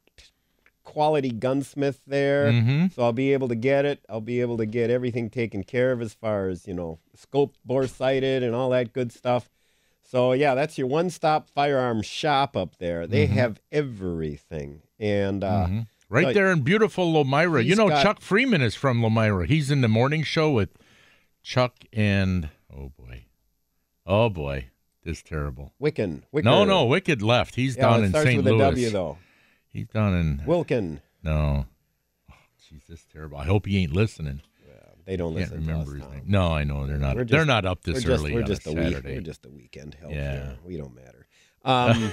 [0.83, 2.91] quality gunsmith there, Mhm.
[2.93, 3.99] so I'll be able to get it.
[4.09, 7.55] I'll be able to get everything taken care of as far as you know, scope
[7.63, 9.49] bore sighted and all that good stuff.
[10.13, 13.07] So yeah, that's your one stop firearm shop up there.
[13.07, 13.33] They Mm-hmm.
[13.33, 15.67] have everything, and uh,
[16.07, 17.65] Right so- there in beautiful Lomira.
[17.65, 19.47] You know, got- Chuck Freeman is from Lomira.
[19.47, 20.69] He's in the morning show with
[21.41, 23.25] Chuck and oh boy,
[24.05, 24.67] oh boy,
[25.03, 25.73] this is terrible.
[25.81, 26.21] Wicken.
[26.31, 26.45] Wicker.
[26.45, 27.55] No, no, Wicked left.
[27.55, 28.37] He's Yeah, down it in St.
[28.43, 28.55] with Louis.
[28.61, 29.17] a W though.
[29.67, 31.01] He's down in Wilkin.
[31.23, 31.65] no.
[32.29, 33.39] Oh, Jeez, this is terrible.
[33.39, 34.41] I hope he ain't listening.
[35.05, 36.23] They don't Can't listen remember to us, his name.
[36.27, 37.15] No, I know they're not.
[37.15, 38.83] We're they're not up this we're just, early We're just a a week.
[38.93, 39.15] Saturday.
[39.15, 40.13] We're just a weekend help.
[40.13, 40.31] Yeah.
[40.31, 40.57] here.
[40.65, 41.27] we don't matter.
[41.65, 42.11] Um,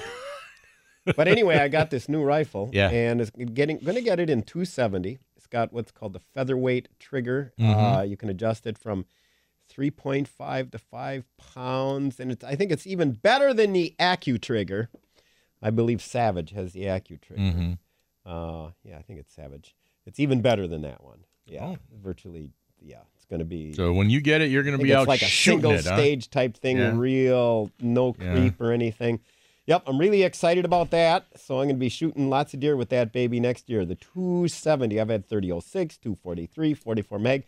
[1.16, 2.70] but anyway, I got this new rifle.
[2.72, 2.90] Yeah.
[2.90, 5.18] and it's getting going to get it in 270.
[5.36, 7.52] It's got what's called the featherweight trigger.
[7.58, 7.80] Mm-hmm.
[7.80, 9.06] Uh, you can adjust it from
[9.76, 11.24] 3.5 to 5
[11.54, 14.90] pounds, and it's I think it's even better than the Accu trigger.
[15.62, 17.40] I believe Savage has the Accu trigger.
[17.42, 17.78] Mhm.
[18.26, 19.74] Uh, yeah, I think it's Savage.
[20.06, 21.24] It's even better than that one.
[21.46, 21.78] Yeah, Oh.
[22.02, 22.52] virtually.
[22.82, 23.72] Yeah, it's going to be.
[23.74, 25.72] So when you get it, you're going to think be it's out like a single
[25.72, 25.96] it, huh?
[25.96, 26.96] stage type thing, Yeah.
[26.96, 28.32] real no Yeah.
[28.32, 29.20] creep or anything.
[29.66, 31.26] Yep, I'm really excited about that.
[31.36, 33.84] So I'm going to be shooting lots of deer with that baby next year.
[33.84, 37.44] The 270, I've had 3006, 243, 44 mag.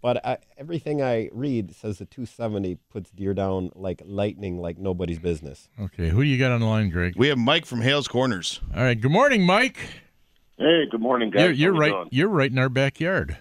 [0.00, 5.18] But I, everything I read says the 270 puts deer down like lightning, like nobody's
[5.18, 5.68] business.
[5.80, 7.14] Okay, who do you got on the line, Greg?
[7.16, 8.60] We have Mike from Hales Corners.
[8.76, 9.00] All right.
[9.00, 9.78] Good morning, Mike.
[10.56, 11.42] Hey, good morning, guys.
[11.42, 11.90] You're, you're right.
[11.90, 12.08] doing?
[12.12, 13.36] You're right in our backyard.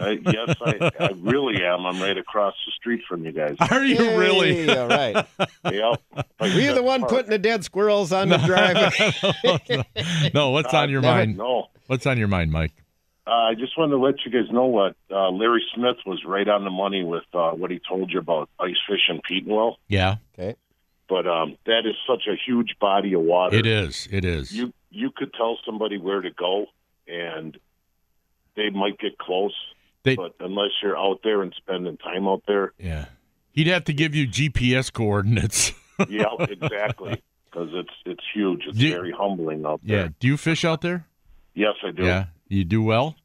[0.00, 1.84] Uh, yes, I, I really am.
[1.86, 3.56] I'm right across the street from you guys.
[3.70, 4.64] Are you really?
[4.66, 5.26] Hey, all right.
[5.72, 6.02] yep.
[6.40, 10.30] Were you the one putting the dead squirrels on the driveway?
[10.34, 10.50] no.
[10.52, 11.36] What's on your Uh, mind?
[11.38, 11.66] No.
[11.86, 12.72] What's on your mind, Mike?
[13.26, 16.48] Uh, I just wanted to let you guys know what uh, Larry Smith was right
[16.48, 19.74] on the money with uh, what he told you about ice fishing Petenwell.
[19.88, 20.56] Yeah, okay.
[21.08, 23.56] But um, that is such a huge body of water.
[23.56, 24.08] it is.
[24.10, 24.52] It is.
[24.52, 26.66] You you could tell somebody where to go,
[27.06, 27.58] and
[28.56, 29.54] they might get close.
[30.04, 33.06] They- but unless you're out there and spending time out there, yeah.
[33.52, 35.72] He'd have to give you GPS coordinates.
[36.08, 38.62] yeah, exactly, because it's it's huge.
[38.68, 40.04] It's very humbling out there.
[40.04, 40.08] yeah.
[40.20, 41.06] Do you fish out there?
[41.54, 42.04] Yes, I do.
[42.04, 42.26] Yeah.
[42.48, 43.16] You do well.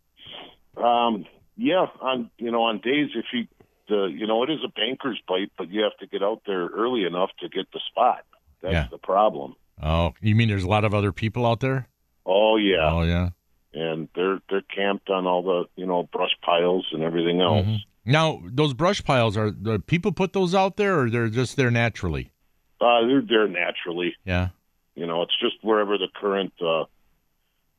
[0.78, 3.48] Um, yeah, on you know on days if you
[3.88, 6.66] the you know it is a banker's bite, but you have to get out there
[6.68, 8.26] early enough to get the spot.
[8.62, 8.88] That's Yeah.
[8.90, 9.56] the problem.
[9.82, 11.88] Oh, you mean there's a lot of other people out there?
[12.26, 13.30] Oh yeah, Oh yeah.
[13.74, 17.66] And they're they're camped on all the you know brush piles and everything else.
[17.66, 17.78] Mhm.
[18.06, 21.72] Now those brush piles are the people put those out there, or they're just there
[21.72, 22.32] naturally.
[22.82, 24.16] Uh, they're there naturally.
[24.26, 24.50] Yeah.
[24.96, 26.54] You know, it's just wherever the current.
[26.62, 26.86] Uh,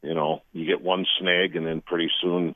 [0.02, 2.54] you know, you get one snag, and then pretty soon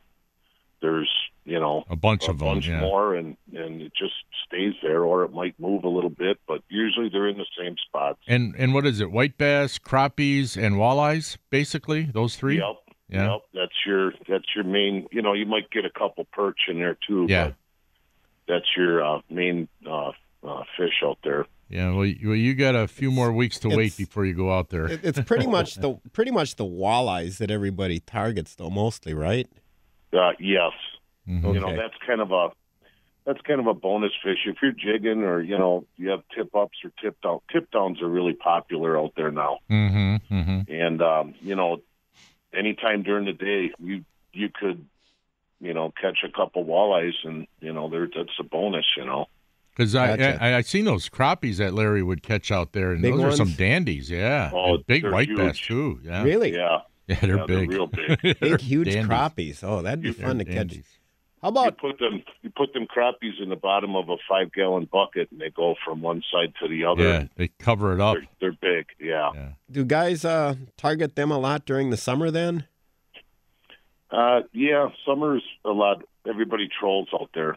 [0.81, 1.11] there's
[1.45, 2.49] you know A bunch a of them.
[2.49, 2.81] bunch yeah.
[2.81, 4.15] more, and and it just
[4.47, 7.77] stays there, or it might move a little bit, but usually they're in the same
[7.87, 8.19] spots.
[8.27, 9.11] And and what is it?
[9.11, 11.37] White bass, crappies, and walleyes.
[11.51, 12.59] Basically, those three.
[12.59, 12.77] Yep.
[13.09, 13.33] Yeah.
[13.33, 13.41] Yep.
[13.55, 15.07] That's your that's your main.
[15.11, 17.27] You know, you might get a couple perch in there too.
[17.29, 17.45] Yeah.
[17.49, 17.55] But
[18.47, 20.13] that's your uh, main uh,
[20.45, 21.47] uh, fish out there.
[21.71, 21.93] Yeah.
[21.93, 24.71] Well, you, well, you got a few more weeks to wait before you go out
[24.71, 24.87] there.
[24.91, 29.49] It- It's pretty much the pretty much the walleyes that everybody targets, though, mostly, right?
[30.13, 30.73] Uh, yes.
[31.29, 31.55] Mhm.
[31.55, 32.49] You know, that's kind of a
[33.27, 34.39] that's kind of a bonus fish.
[34.47, 38.01] If you're jigging or you know you have tip ups or tip down, tip downs
[38.01, 39.59] are really popular out there now.
[39.71, 40.35] Mm-hmm.
[40.35, 40.73] Mm-hmm.
[40.73, 41.83] And um, you know,
[42.59, 44.85] anytime during the day, you you could
[45.61, 48.87] you know catch a couple walleyes, and you know there that's a bonus.
[48.97, 49.27] You know.
[49.77, 50.43] Because I, Gotcha.
[50.43, 53.33] I I seen those crappies that Larry would catch out there, and Big those are
[53.37, 54.11] some dandies.
[54.11, 54.51] Yeah.
[54.53, 56.01] Oh, And big they're white bass too.
[56.03, 56.25] Yeah.
[56.25, 56.53] Really?
[56.53, 56.81] Yeah.
[57.07, 57.71] Yeah, they're Yeah, they're big.
[57.71, 58.21] real big.
[58.23, 59.09] They're Big, huge dandies.
[59.09, 59.65] crappies.
[59.65, 60.79] Oh, that'd be They're fun to catch.
[61.43, 61.57] Dandies.
[61.59, 64.53] How You about put them you put them crappies in the bottom of a five
[64.53, 67.03] gallon bucket, and they go from one side to the other.
[67.05, 68.17] Yeah, they cover it up.
[68.41, 68.87] They're, they're big.
[69.01, 69.31] Yeah.
[69.35, 69.49] Yeah.
[69.71, 72.31] do guys uh, target them a lot during the summer?
[72.31, 72.65] Then
[74.11, 76.03] Uh, yeah, summer's a lot.
[76.27, 77.57] Everybody trolls out there,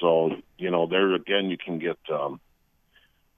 [0.00, 2.40] so you know there again you can get um,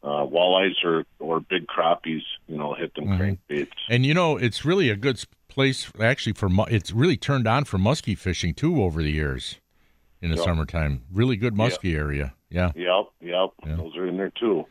[0.02, 2.22] uh, walleyes or or big crappies.
[2.48, 3.18] You know, hit them Mhm.
[3.48, 3.68] crankbaits.
[3.88, 7.64] And you know, it's really a good s- place actually for it's really turned on
[7.64, 9.59] for muskie fishing too over the years
[10.22, 10.42] in the Yeah.
[10.42, 11.02] summertime.
[11.12, 11.64] Really good Yeah.
[11.64, 12.34] muskie area.
[12.50, 12.72] Yeah.
[12.74, 13.76] Yep, yep, Yeah.
[13.76, 14.66] those are in there too.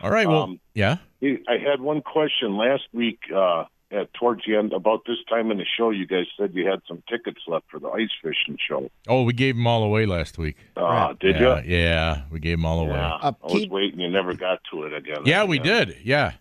[0.00, 0.28] All right.
[0.28, 0.98] Well, Um, yeah.
[1.22, 3.18] I had one question last week.
[3.34, 6.68] Uh, at towards the end, about this time in the show, you guys said you
[6.68, 8.90] had some tickets left for the ice fishing show.
[9.08, 10.56] Oh, we gave them all away last week.
[10.76, 11.70] Uh, did yeah, you?
[11.74, 12.92] Yeah, we gave them all away.
[12.98, 13.98] Yeah, Uh, I was keep- waiting.
[13.98, 15.22] You never got to it again.
[15.24, 15.96] Yeah, we did.
[16.04, 16.32] Yeah,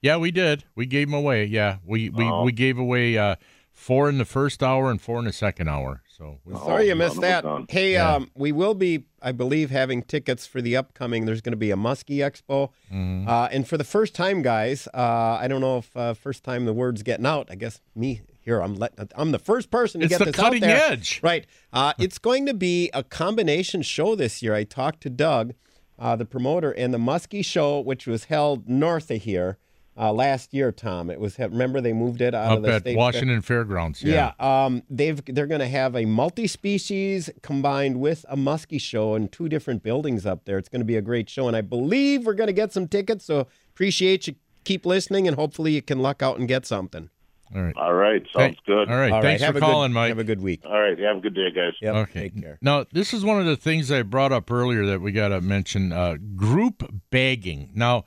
[0.00, 0.62] yeah, we did.
[0.76, 1.44] We gave them away.
[1.44, 2.44] Yeah, we we, Oh.
[2.44, 3.34] we gave away uh,
[3.72, 6.02] four in the first hour and four in the second hour.
[6.22, 7.44] So we, Oh, sorry you missed that.
[7.68, 8.14] Hey, Yeah.
[8.14, 11.24] um, we will be, I believe, having tickets for the upcoming.
[11.24, 13.26] There's going to be a Muskie Expo, Mhm.
[13.26, 16.64] uh, and for the first time, guys, uh, I don't know if uh, first time
[16.64, 17.48] the word's getting out.
[17.50, 20.36] I guess me here, I'm let, I'm the first person to it's get the this
[20.36, 20.92] cutting out there.
[20.92, 21.18] edge.
[21.24, 21.44] Right.
[21.72, 24.54] Uh, it's going to be a combination show this year.
[24.54, 25.54] I talked to Doug,
[25.98, 29.58] uh, the promoter, and the Muskie Show, which was held north of here
[29.96, 30.72] uh, last year.
[30.72, 31.38] Tom, it was.
[31.38, 32.96] Remember they moved it out of the at state.
[32.96, 34.02] Washington Fairgrounds.
[34.02, 39.28] Yeah, um, they've they're going to have a multi-species combined with a muskie show in
[39.28, 40.58] two different buildings up there.
[40.58, 42.88] It's going to be a great show, and I believe we're going to get some
[42.88, 43.24] tickets.
[43.24, 44.34] So appreciate you.
[44.64, 47.10] Keep listening, and hopefully you can luck out and get something.
[47.54, 47.76] All right.
[47.76, 48.88] All right, sounds Hey, good.
[48.88, 49.10] All right.
[49.10, 50.08] All right, Thanks have for a good- calling, Mike.
[50.10, 50.60] Have a good week.
[50.64, 51.72] All right, have a good day, guys.
[51.82, 51.94] Yep.
[51.96, 52.20] Okay.
[52.30, 52.58] Take care.
[52.62, 55.40] Now, this is one of the things I brought up earlier that we got to
[55.40, 57.70] mention uh, group bagging.
[57.74, 58.04] Now,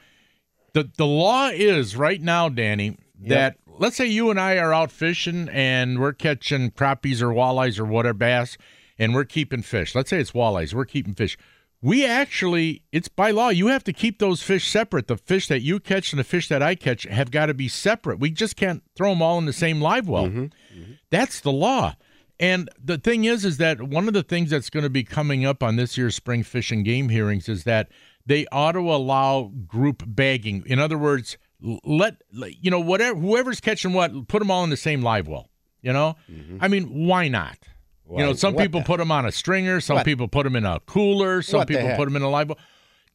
[0.75, 4.91] the, the law is right now, Danny, that let's say you and I are out
[4.91, 8.57] fishing and we're catching crappies or walleyes or whatever bass,
[8.99, 9.95] and we're keeping fish.
[9.95, 11.37] Let's say it's walleyes, we're keeping fish.
[11.81, 15.07] We actually, it's by law, you have to keep those fish separate.
[15.07, 17.69] The fish that you catch and the fish that I catch have got to be
[17.69, 18.19] separate.
[18.19, 20.25] We just can't throw them all in the same live well.
[20.25, 20.91] Mm-hmm.
[21.09, 21.95] That's the law.
[22.37, 25.45] And the thing is, is that one of the things that's going to be coming
[25.45, 27.87] up on this year's spring fishing game hearings is that
[28.25, 30.63] they ought to allow group bagging.
[30.65, 31.37] In other words,
[31.83, 35.27] let let- you know whatever whoever's catching what, put them all in the same live
[35.27, 35.49] well.
[35.81, 36.57] You know, mm-hmm.
[36.61, 37.57] I mean, why not?
[38.09, 40.05] you know, some people the- put them on a stringer, some What?
[40.05, 42.59] people put them in a cooler, some What people put them in a live well.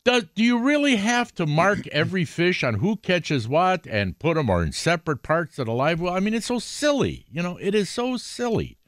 [0.02, 4.34] Does, do you really have to mark every fish on who catches what and put
[4.34, 6.14] them or in separate parts of the live well?
[6.14, 7.26] I mean, it's so silly.
[7.30, 8.78] You know, it is so silly.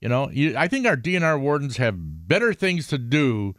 [0.00, 3.54] You know, you, I think our DNR wardens have better things to do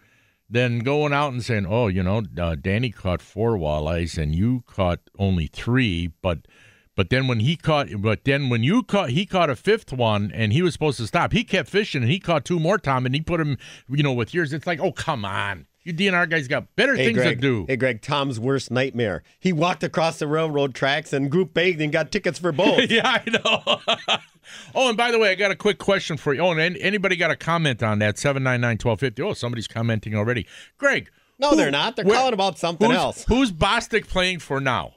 [0.50, 4.64] than going out and saying, "Oh, you know, uh, Danny caught four walleyes and you
[4.68, 6.48] caught only three, but."
[6.96, 10.32] But then when he caught, but then when you caught, he caught a fifth one,
[10.34, 11.32] and he was supposed to stop.
[11.32, 14.14] He kept fishing, and he caught two more, Tom, and he put him, you know,
[14.14, 14.52] with yours.
[14.52, 17.66] It's like, oh come on, you DNR guys got better Hey things Greg, to do.
[17.68, 19.24] hey Greg, Tom's worst nightmare.
[19.40, 22.82] He walked across the railroad tracks and group bagged and got tickets for both.
[22.92, 24.18] yeah, I know.
[24.76, 26.42] oh, and by the way, I got a quick question for you.
[26.42, 28.16] Oh, and anybody got a comment on that?
[28.18, 29.20] 799-1250.
[29.22, 30.46] Oh, somebody's commenting already.
[30.78, 31.10] Greg.
[31.40, 31.96] No, who- they're not.
[31.96, 33.26] They're where- calling about something who's, else.
[33.28, 34.96] Who's Bostick playing for now?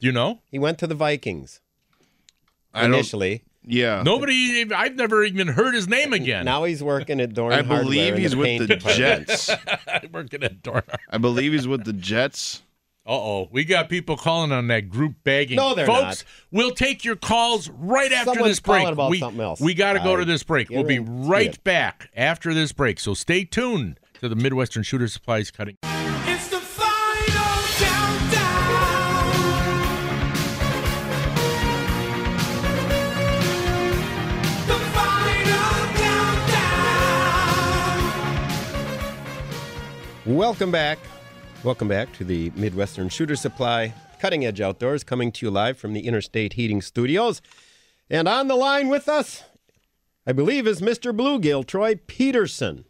[0.00, 0.40] Do you know?
[0.50, 1.60] He went to the Vikings
[2.74, 3.44] I don't- initially.
[3.68, 4.02] Yeah.
[4.02, 6.44] Nobody, I've never even heard his name again.
[6.44, 9.28] Now he's working at Dorn I believe he's the with the department.
[9.28, 9.50] Jets.
[10.12, 10.82] working at Dorner.
[11.10, 12.62] I believe he's with the Jets.
[13.06, 15.56] Uh oh, we got people calling on that group bagging.
[15.56, 16.24] No, they're Folks, not.
[16.50, 18.80] we'll take your calls right after Someone's this break.
[18.80, 19.60] calling about we, something else.
[19.60, 20.68] We got to go to this break.
[20.68, 21.64] We'll be right it.
[21.64, 23.00] back after this break.
[23.00, 25.78] So stay tuned to the Midwestern Shooter Supplies Cutting.
[40.28, 40.98] Welcome back.
[41.64, 45.94] Welcome back to the Midwestern Shooter Supply Cutting Edge Outdoors, coming to you live from
[45.94, 47.40] the Interstate Heating Studios.
[48.10, 49.44] And on the line with us,
[50.26, 51.16] I believe, is Mr.
[51.16, 52.84] Bluegill, Troy Peterson.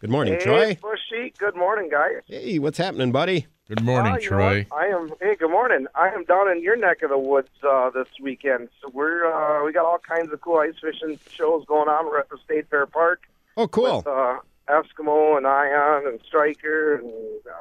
[0.00, 0.78] Good morning, Hey, Troy.
[0.82, 1.32] Bushy.
[1.38, 2.20] Good morning, guys.
[2.26, 3.46] Hey, what's happening, buddy?
[3.68, 4.66] Good morning, Uh, Troy.
[4.70, 5.10] I am.
[5.20, 5.86] Hey, good morning.
[5.94, 8.68] I am down in your neck of the woods uh, this weekend.
[8.82, 12.04] So we're uh, we got all kinds of cool ice fishing shows going on.
[12.04, 13.22] We're at the State Fair Park
[13.56, 13.96] Oh, cool.
[13.98, 14.36] with uh,
[14.68, 17.12] Eskimo and Ion and Striker, and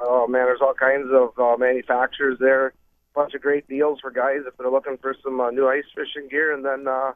[0.02, 2.74] oh man, there's all kinds of uh, manufacturers there.
[3.14, 6.28] Bunch of great deals for guys if they're looking for some uh, new ice fishing
[6.30, 6.54] gear.
[6.54, 7.14] And then uh,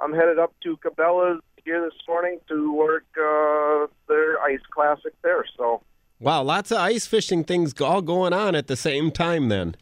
[0.00, 5.44] I'm headed up to Cabela's here this morning to work uh, their ice classic there.
[5.56, 5.82] So.
[6.20, 9.74] Wow, lots of ice fishing things all going on at the same time then.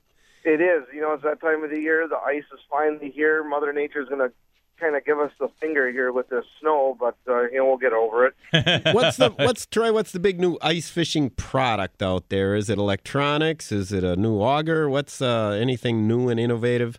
[0.44, 0.84] It is.
[0.94, 2.06] You know, it's that time of the year.
[2.08, 3.44] The ice is finally here.
[3.44, 4.32] Mother Nature's going to
[4.78, 7.76] kind of give us the finger here with this snow, but uh, you know we'll
[7.76, 8.34] get over it.
[8.94, 12.54] What's the what's Troy, what's the big new ice fishing product out there?
[12.54, 13.72] Is it electronics?
[13.72, 14.88] Is it a new auger?
[14.88, 16.98] What's uh, anything new and innovative?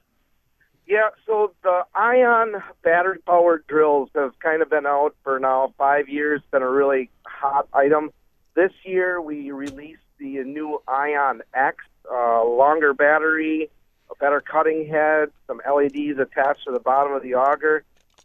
[0.88, 1.10] Yeah.
[1.26, 6.42] So the ion battery powered drills have kind of been out for now five years.
[6.52, 8.12] Been a really hot item.
[8.56, 11.78] This year we released the new Ion X,
[12.12, 13.70] uh, longer battery,
[14.12, 17.84] a better cutting head, some LEDs attached to the bottom of the auger.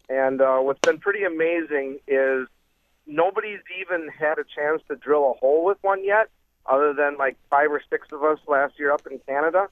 [0.09, 2.47] And uh, what's been pretty amazing is
[3.07, 6.28] nobody's even had a chance to drill a hole with one yet,
[6.66, 9.68] other than like five or six of us last year up in Canada.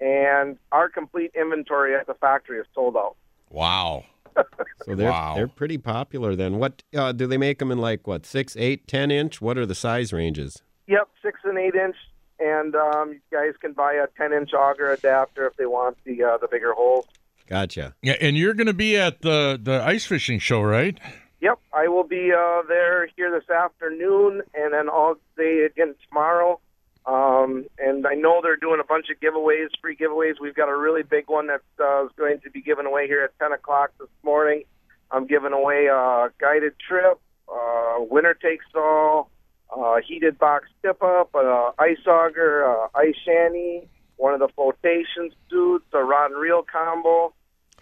[0.00, 3.16] And our complete inventory at the factory is sold out.
[3.50, 4.04] Wow.
[4.84, 5.34] So they're Wow.
[5.36, 6.58] they're pretty popular then.
[6.58, 9.40] What uh, do they make them in like what six, eight, ten inch?
[9.40, 10.60] What are the size ranges?
[10.88, 11.96] Yep, six and eight inch,
[12.44, 16.22] and um, you guys can buy a ten inch auger adapter if they want the
[16.22, 17.06] uh, the bigger holes.
[17.46, 17.94] Gotcha.
[18.02, 20.98] Yeah, and you're going to be at the the ice fishing show, right?
[21.40, 26.60] Yep, I will be uh, there here this afternoon, and then all day again tomorrow.
[27.06, 30.40] Um, and I know they're doing a bunch of giveaways, free giveaways.
[30.40, 33.22] We've got a really big one that uh, is going to be given away here
[33.22, 34.64] at 10 o'clock this morning.
[35.10, 39.28] I'm giving away a guided trip, uh, winner takes all,
[39.76, 45.30] uh, heated box tip up, uh, ice auger, uh, ice shanty, one of the flotation
[45.50, 47.32] suits, a rod and reel combo,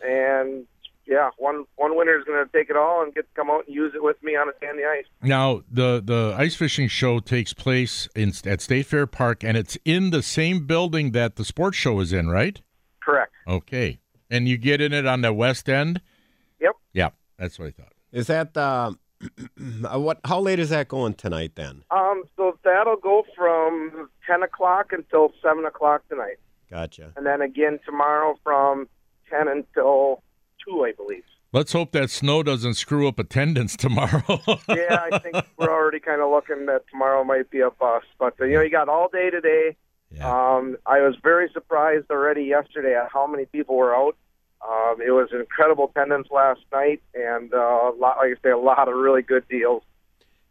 [0.03, 0.67] and
[1.07, 3.67] yeah, one one winner is going to take it all and get to come out
[3.67, 5.05] and use it with me on a sandy ice.
[5.23, 9.77] Now, the the ice fishing show takes place in at State Fair Park, and it's
[9.85, 12.61] in the same building that the sports show is in, right?
[13.01, 13.33] Correct.
[13.47, 13.99] Okay,
[14.31, 16.01] and you get in it on the west end.
[16.61, 16.77] Yep.
[16.93, 17.93] Yeah, that's what I thought.
[18.13, 18.93] Is that the uh,
[19.57, 20.21] what?
[20.25, 21.85] How late is that going tonight then?
[21.91, 26.37] Um, so that'll go from ten o'clock until seven o'clock tonight,
[26.71, 27.13] Gotcha.
[27.17, 28.89] and then again tomorrow from
[29.31, 30.23] ten until
[30.65, 31.25] two, I believe.
[31.55, 34.41] Let's hope that snow doesn't screw up attendance tomorrow.
[34.69, 38.07] yeah, I think we're already kind of looking that tomorrow might be a bust.
[38.19, 39.77] But uh, you know, you got all day today.
[40.21, 44.15] Um, I was very surprised already yesterday at how many people were out.
[44.67, 48.59] Um, it was incredible attendance last night, and uh, a lot, like I say, a
[48.59, 49.83] lot of really good deals.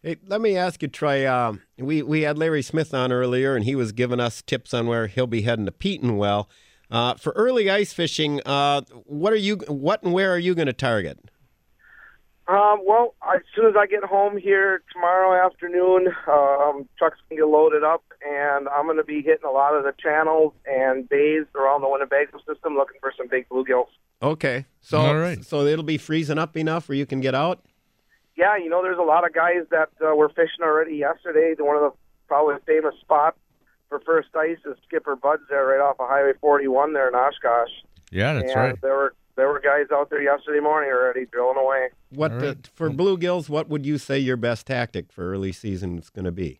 [0.03, 1.31] Hey, let me ask you, Troy.
[1.31, 4.87] Um, we we had Larry Smith on earlier, and he was giving us tips on
[4.87, 6.47] where he'll be heading to Petenwell.
[6.89, 9.57] Uh, for early ice fishing, uh, what are you?
[9.67, 11.19] What and where are you going to target?
[12.51, 17.47] Um, well, as soon as I get home here tomorrow afternoon, um, trucks can get
[17.47, 21.45] loaded up, and I'm going to be hitting a lot of the channels and bays
[21.55, 23.87] around the Winnebago system, looking for some big bluegills.
[24.21, 25.41] Okay, so All right.
[25.45, 27.63] so it'll be freezing up enough where you can get out.
[28.35, 31.55] Yeah, you know, there's a lot of guys that uh, were fishing already yesterday.
[31.57, 31.91] One of the
[32.27, 33.37] probably famous spots
[33.87, 37.69] for first ice is Skipper Bud's there, right off of Highway 41 there in Oshkosh.
[38.11, 38.81] yeah, that's and right.
[38.81, 41.89] There were there were guys out there yesterday morning already drilling away.
[42.09, 43.49] What All the, for bluegills?
[43.49, 46.59] What would you say your best tactic for early season is going to be?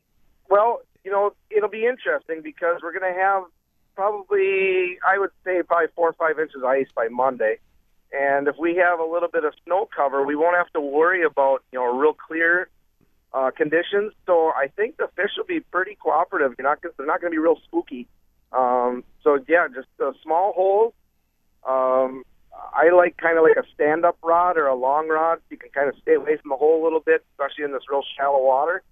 [0.50, 3.44] Well, you know, it'll be interesting because we're going to have
[3.96, 7.58] probably, I would say, probably four or five inches of ice by Monday.
[8.14, 11.24] And if we have a little bit of snow cover, we won't have to worry
[11.24, 12.70] about, you know, real clear
[13.34, 14.14] uh, conditions.
[14.26, 16.56] So I think the fish will be pretty cooperative.
[16.58, 18.08] You're not, they're not going to be real spooky.
[18.52, 20.94] Um, so yeah, just uh, small holes.
[21.68, 22.24] Um,
[22.74, 25.40] I like kind of like a stand-up rod or a long rod.
[25.50, 27.84] You can kind of stay away from the hole a little bit, especially in this
[27.90, 28.84] real shallow water.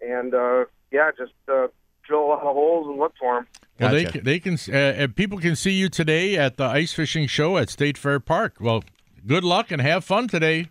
[0.00, 1.68] And uh, yeah, just uh,
[2.04, 3.46] drill a lot of holes and look for them.
[3.78, 6.92] Well, they can, they can uh, uh, people can see you today at the ice
[6.92, 8.56] fishing show at State Fair Park.
[8.60, 8.84] Well,
[9.26, 10.70] good luck and have fun today.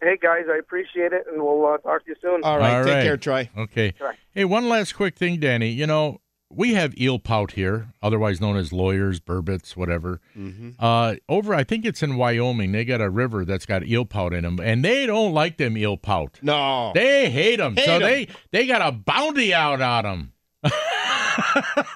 [0.00, 2.42] Hey guys, I appreciate it, and we'll uh, talk to you soon.
[2.44, 3.48] All right, All take care, Troy.
[3.56, 3.94] Okay.
[3.96, 4.14] Sure.
[4.32, 5.70] Hey, one last quick thing, Danny.
[5.70, 6.20] You know,
[6.50, 10.20] we have eel pout here, otherwise known as lawyers, burbots, whatever.
[10.36, 10.70] Mm-hmm.
[10.78, 12.72] Uh, over, I think it's in Wyoming.
[12.72, 15.76] They got a river that's got eel pout in them, and they don't like them
[15.76, 16.38] eel pout.
[16.42, 16.92] No.
[16.94, 18.02] They hate them, Hate so 'em.
[18.02, 20.32] they they got a bounty out on them.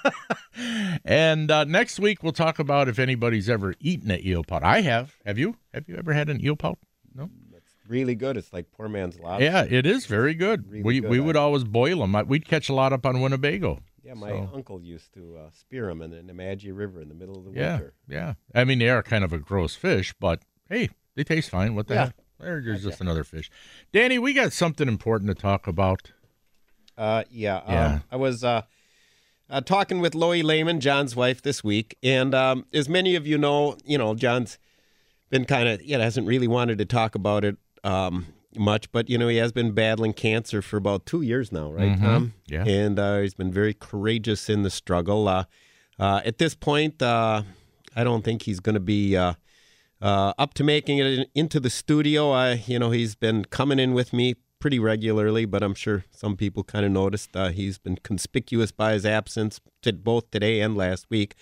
[1.04, 4.62] and uh, next week we'll talk about if anybody's ever eaten an eel pout.
[4.62, 5.14] I have.
[5.24, 5.56] Have you?
[5.72, 6.78] Have you ever had an eel pout?
[7.14, 7.30] No.
[7.54, 8.36] It's really good.
[8.36, 9.44] It's like poor man's lobster.
[9.44, 10.68] Yeah, it is very good.
[10.70, 11.10] Really we good.
[11.10, 12.26] we would always boil them.
[12.28, 13.80] We'd catch a lot up on Winnebago.
[14.02, 17.14] Yeah, my So- uncle used to uh, spear them in the Nemadji River in the
[17.14, 17.92] middle of the Yeah, winter.
[18.08, 18.34] yeah.
[18.54, 21.74] I mean, they are kind of a gross fish, but hey, they taste fine.
[21.74, 22.04] What the Yeah.
[22.06, 22.14] heck?
[22.38, 23.50] They're just, another fish.
[23.92, 26.12] Danny, we got something important to talk about.
[26.96, 27.60] Uh, yeah.
[27.68, 27.86] Yeah.
[27.86, 28.62] Um, I was uh,
[29.50, 33.36] uh, talking with Loie Lehman, John's wife, this week, and um, as many of you
[33.36, 34.58] know, you know, John's
[35.28, 38.26] been kind of, you know, hasn't really wanted to talk about it um,
[38.56, 41.92] much, but you know, he has been battling cancer for about two years now, right,
[41.96, 42.00] Mhm.
[42.00, 42.34] Tom?
[42.46, 42.64] Yeah.
[42.64, 45.28] And uh, he's been very courageous in the struggle.
[45.28, 45.44] Uh,
[45.98, 47.42] uh, at this point, uh,
[47.94, 49.16] I don't think he's going to be.
[49.16, 49.34] Uh,
[50.02, 52.30] uh, up to making it in, into the studio.
[52.30, 56.38] I, you know, he's been coming in with me pretty regularly, but I'm sure some
[56.38, 60.74] people kind of noticed uh, he's been conspicuous by his absence to both today and
[60.74, 61.34] last week.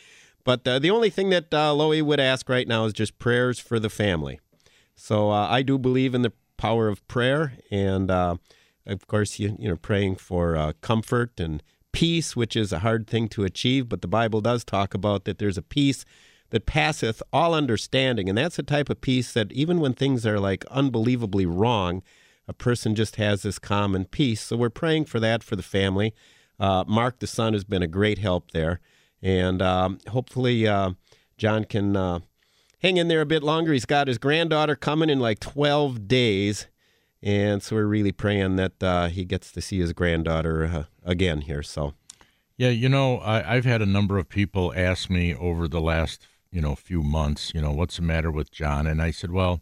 [0.43, 3.61] But uh, the only thing that uh, Loie would ask right now is just prayers
[3.61, 4.41] for the family.
[4.97, 8.37] So uh, I do believe in the power of prayer, and uh,
[8.87, 13.07] of course, you you know, praying for uh, comfort and peace, which is a hard
[13.07, 13.89] thing to achieve.
[13.89, 16.05] But the Bible does talk about that there's a peace
[16.51, 20.39] that passeth all understanding, and that's a type of peace that even when things are
[20.39, 22.03] like unbelievably wrong,
[22.47, 24.43] a person just has this calm and peace.
[24.43, 26.15] So we're praying for that for the family.
[26.59, 28.81] Uh, Mark, the son, has been a great help there,
[29.23, 30.93] and um, hopefully uh,
[31.37, 32.21] John can uh,
[32.79, 33.73] hang in there a bit longer.
[33.73, 36.67] He's got his granddaughter coming in like 12 days.
[37.23, 41.43] And so we're really praying that uh, he gets to see his granddaughter uh, again
[41.43, 41.63] here.
[41.63, 41.95] So,
[42.57, 46.27] Yeah, you know, I, I've had a number of people ask me over the last,
[46.53, 48.87] you know, few months, you know, what's the matter with John?
[48.87, 49.61] And I said, well,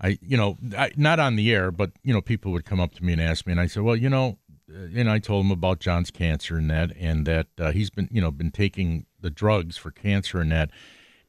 [0.00, 2.94] I, you know, I, not on the air, but you know, people would come up
[2.94, 4.38] to me and ask me, and I said, well, you know,
[4.68, 8.08] uh, and I told them about John's cancer and that, and that uh, he's been,
[8.10, 10.70] you know, been taking the drugs for cancer and that.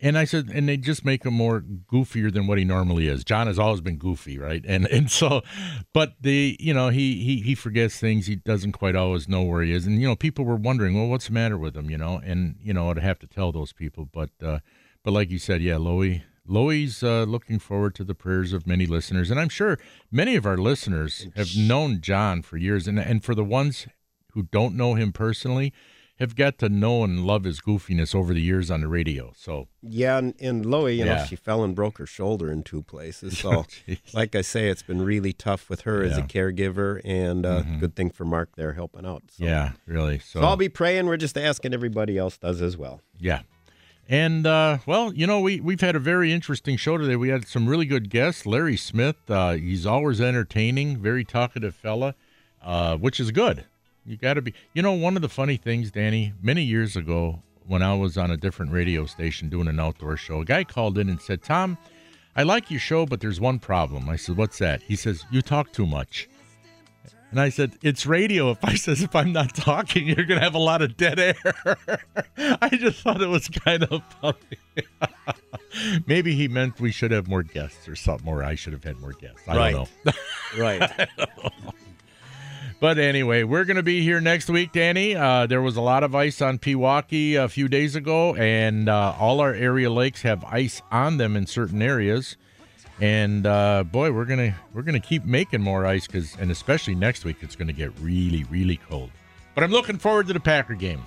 [0.04, 3.24] And I said, and they just make him more goofier than what he normally is.
[3.24, 4.62] John has always been goofy, right?
[4.68, 5.44] And and so,
[5.94, 8.28] but the you know he he he forgets things.
[8.28, 9.88] He doesn't quite always know where he is.
[9.88, 11.90] And you know, people were wondering, well, what's the matter with him?
[11.90, 14.10] You know, and you know, I'd have to tell those people.
[14.12, 14.60] But uh,
[15.06, 16.24] but like you said, yeah, Loey.
[16.46, 19.80] Loey's uh, looking forward to the prayers of many listeners, and I'm sure
[20.12, 23.88] many of our listeners have known John for years, and and for the ones
[24.34, 25.72] who don't know him personally,
[26.20, 29.32] have got to know and love his goofiness over the years on the radio.
[29.36, 32.84] So yeah, and, and Loie, you know, she fell and broke her shoulder in two
[32.84, 33.38] places.
[33.44, 33.50] So,
[33.88, 34.14] Jeez.
[34.14, 37.96] like I say, it's been really tough with her as a caregiver, and uh, good
[37.96, 39.24] thing for Mark there helping out.
[39.32, 39.44] So.
[39.44, 40.20] yeah, really.
[40.20, 41.08] So, So I'll be praying.
[41.08, 43.02] We're just asking everybody else does as well.
[43.20, 43.42] yeah.
[44.10, 47.16] And uh, well, you know, we we've had a very interesting show today.
[47.16, 48.46] We had some really good guests.
[48.46, 52.14] Larry Smith, uh, he's always entertaining, very talkative fella,
[52.62, 53.64] uh, which is good.
[54.06, 54.54] You got to be.
[54.74, 58.30] You know, one of the funny things, Danny, many years ago when I was on
[58.32, 61.78] a different radio station doing an outdoor show, a guy called in and said, "Tom,
[62.36, 65.42] I like your show, but there's one problem." I said, "What's that?" He says, "You
[65.42, 66.28] talk too much."
[67.32, 68.52] And I said, "It's radio.
[68.52, 71.36] If I says if I'm not talking, you're gonna have a lot of dead air."
[72.38, 74.38] I just thought it was kind of funny.
[76.06, 79.00] Maybe he meant we should have more guests or something, or I should have had
[79.00, 79.42] more guests.
[79.48, 79.72] I Right.
[79.74, 80.12] don't know.
[80.58, 81.10] Right.
[82.80, 85.16] But anyway, we're going to be here next week, Danny.
[85.16, 89.16] Uh, there was a lot of ice on Pewaukee a few days ago, and uh,
[89.18, 92.36] all our area lakes have ice on them in certain areas.
[93.00, 97.26] And uh, boy, we're gonna we're gonna keep making more ice because, and especially next
[97.26, 99.10] week, it's going to get really really cold.
[99.56, 101.04] But I'm looking forward to the Packer game.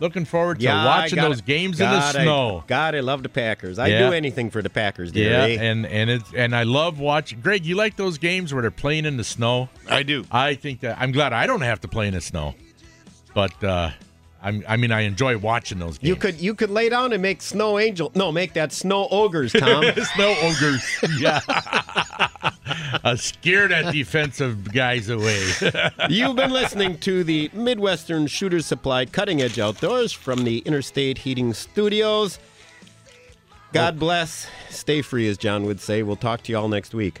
[0.00, 2.64] Looking forward to Yeah, watching gotta- those games in the God, I- snow.
[2.68, 3.78] God, I love the Packers.
[3.80, 4.06] I Yeah.
[4.08, 5.30] do anything for the Packers, dear.
[5.32, 5.58] Yeah, eh?
[5.60, 7.40] and and it's and I love watching.
[7.40, 9.68] Greg, you like those games where they're playing in the snow?
[9.88, 10.24] I do.
[10.30, 12.54] I think that I'm glad I don't have to play in the snow,
[13.34, 13.90] but uh,
[14.42, 16.08] I'm I mean I enjoy watching those games.
[16.08, 18.12] You could you could lay down and make snow angel.
[18.14, 19.84] No, make that snow ogres, Tom.
[20.14, 20.84] snow ogres.
[21.18, 21.40] Yeah,
[23.04, 25.44] uh, scare that defensive guys away.
[26.08, 31.52] You've been listening to the Midwestern Shooter Supply Cutting Edge Outdoors from the Interstate Heating
[31.52, 32.38] Studios.
[33.72, 34.46] God bless.
[34.70, 36.02] Stay free, as John would say.
[36.02, 37.20] We'll talk to you all next week.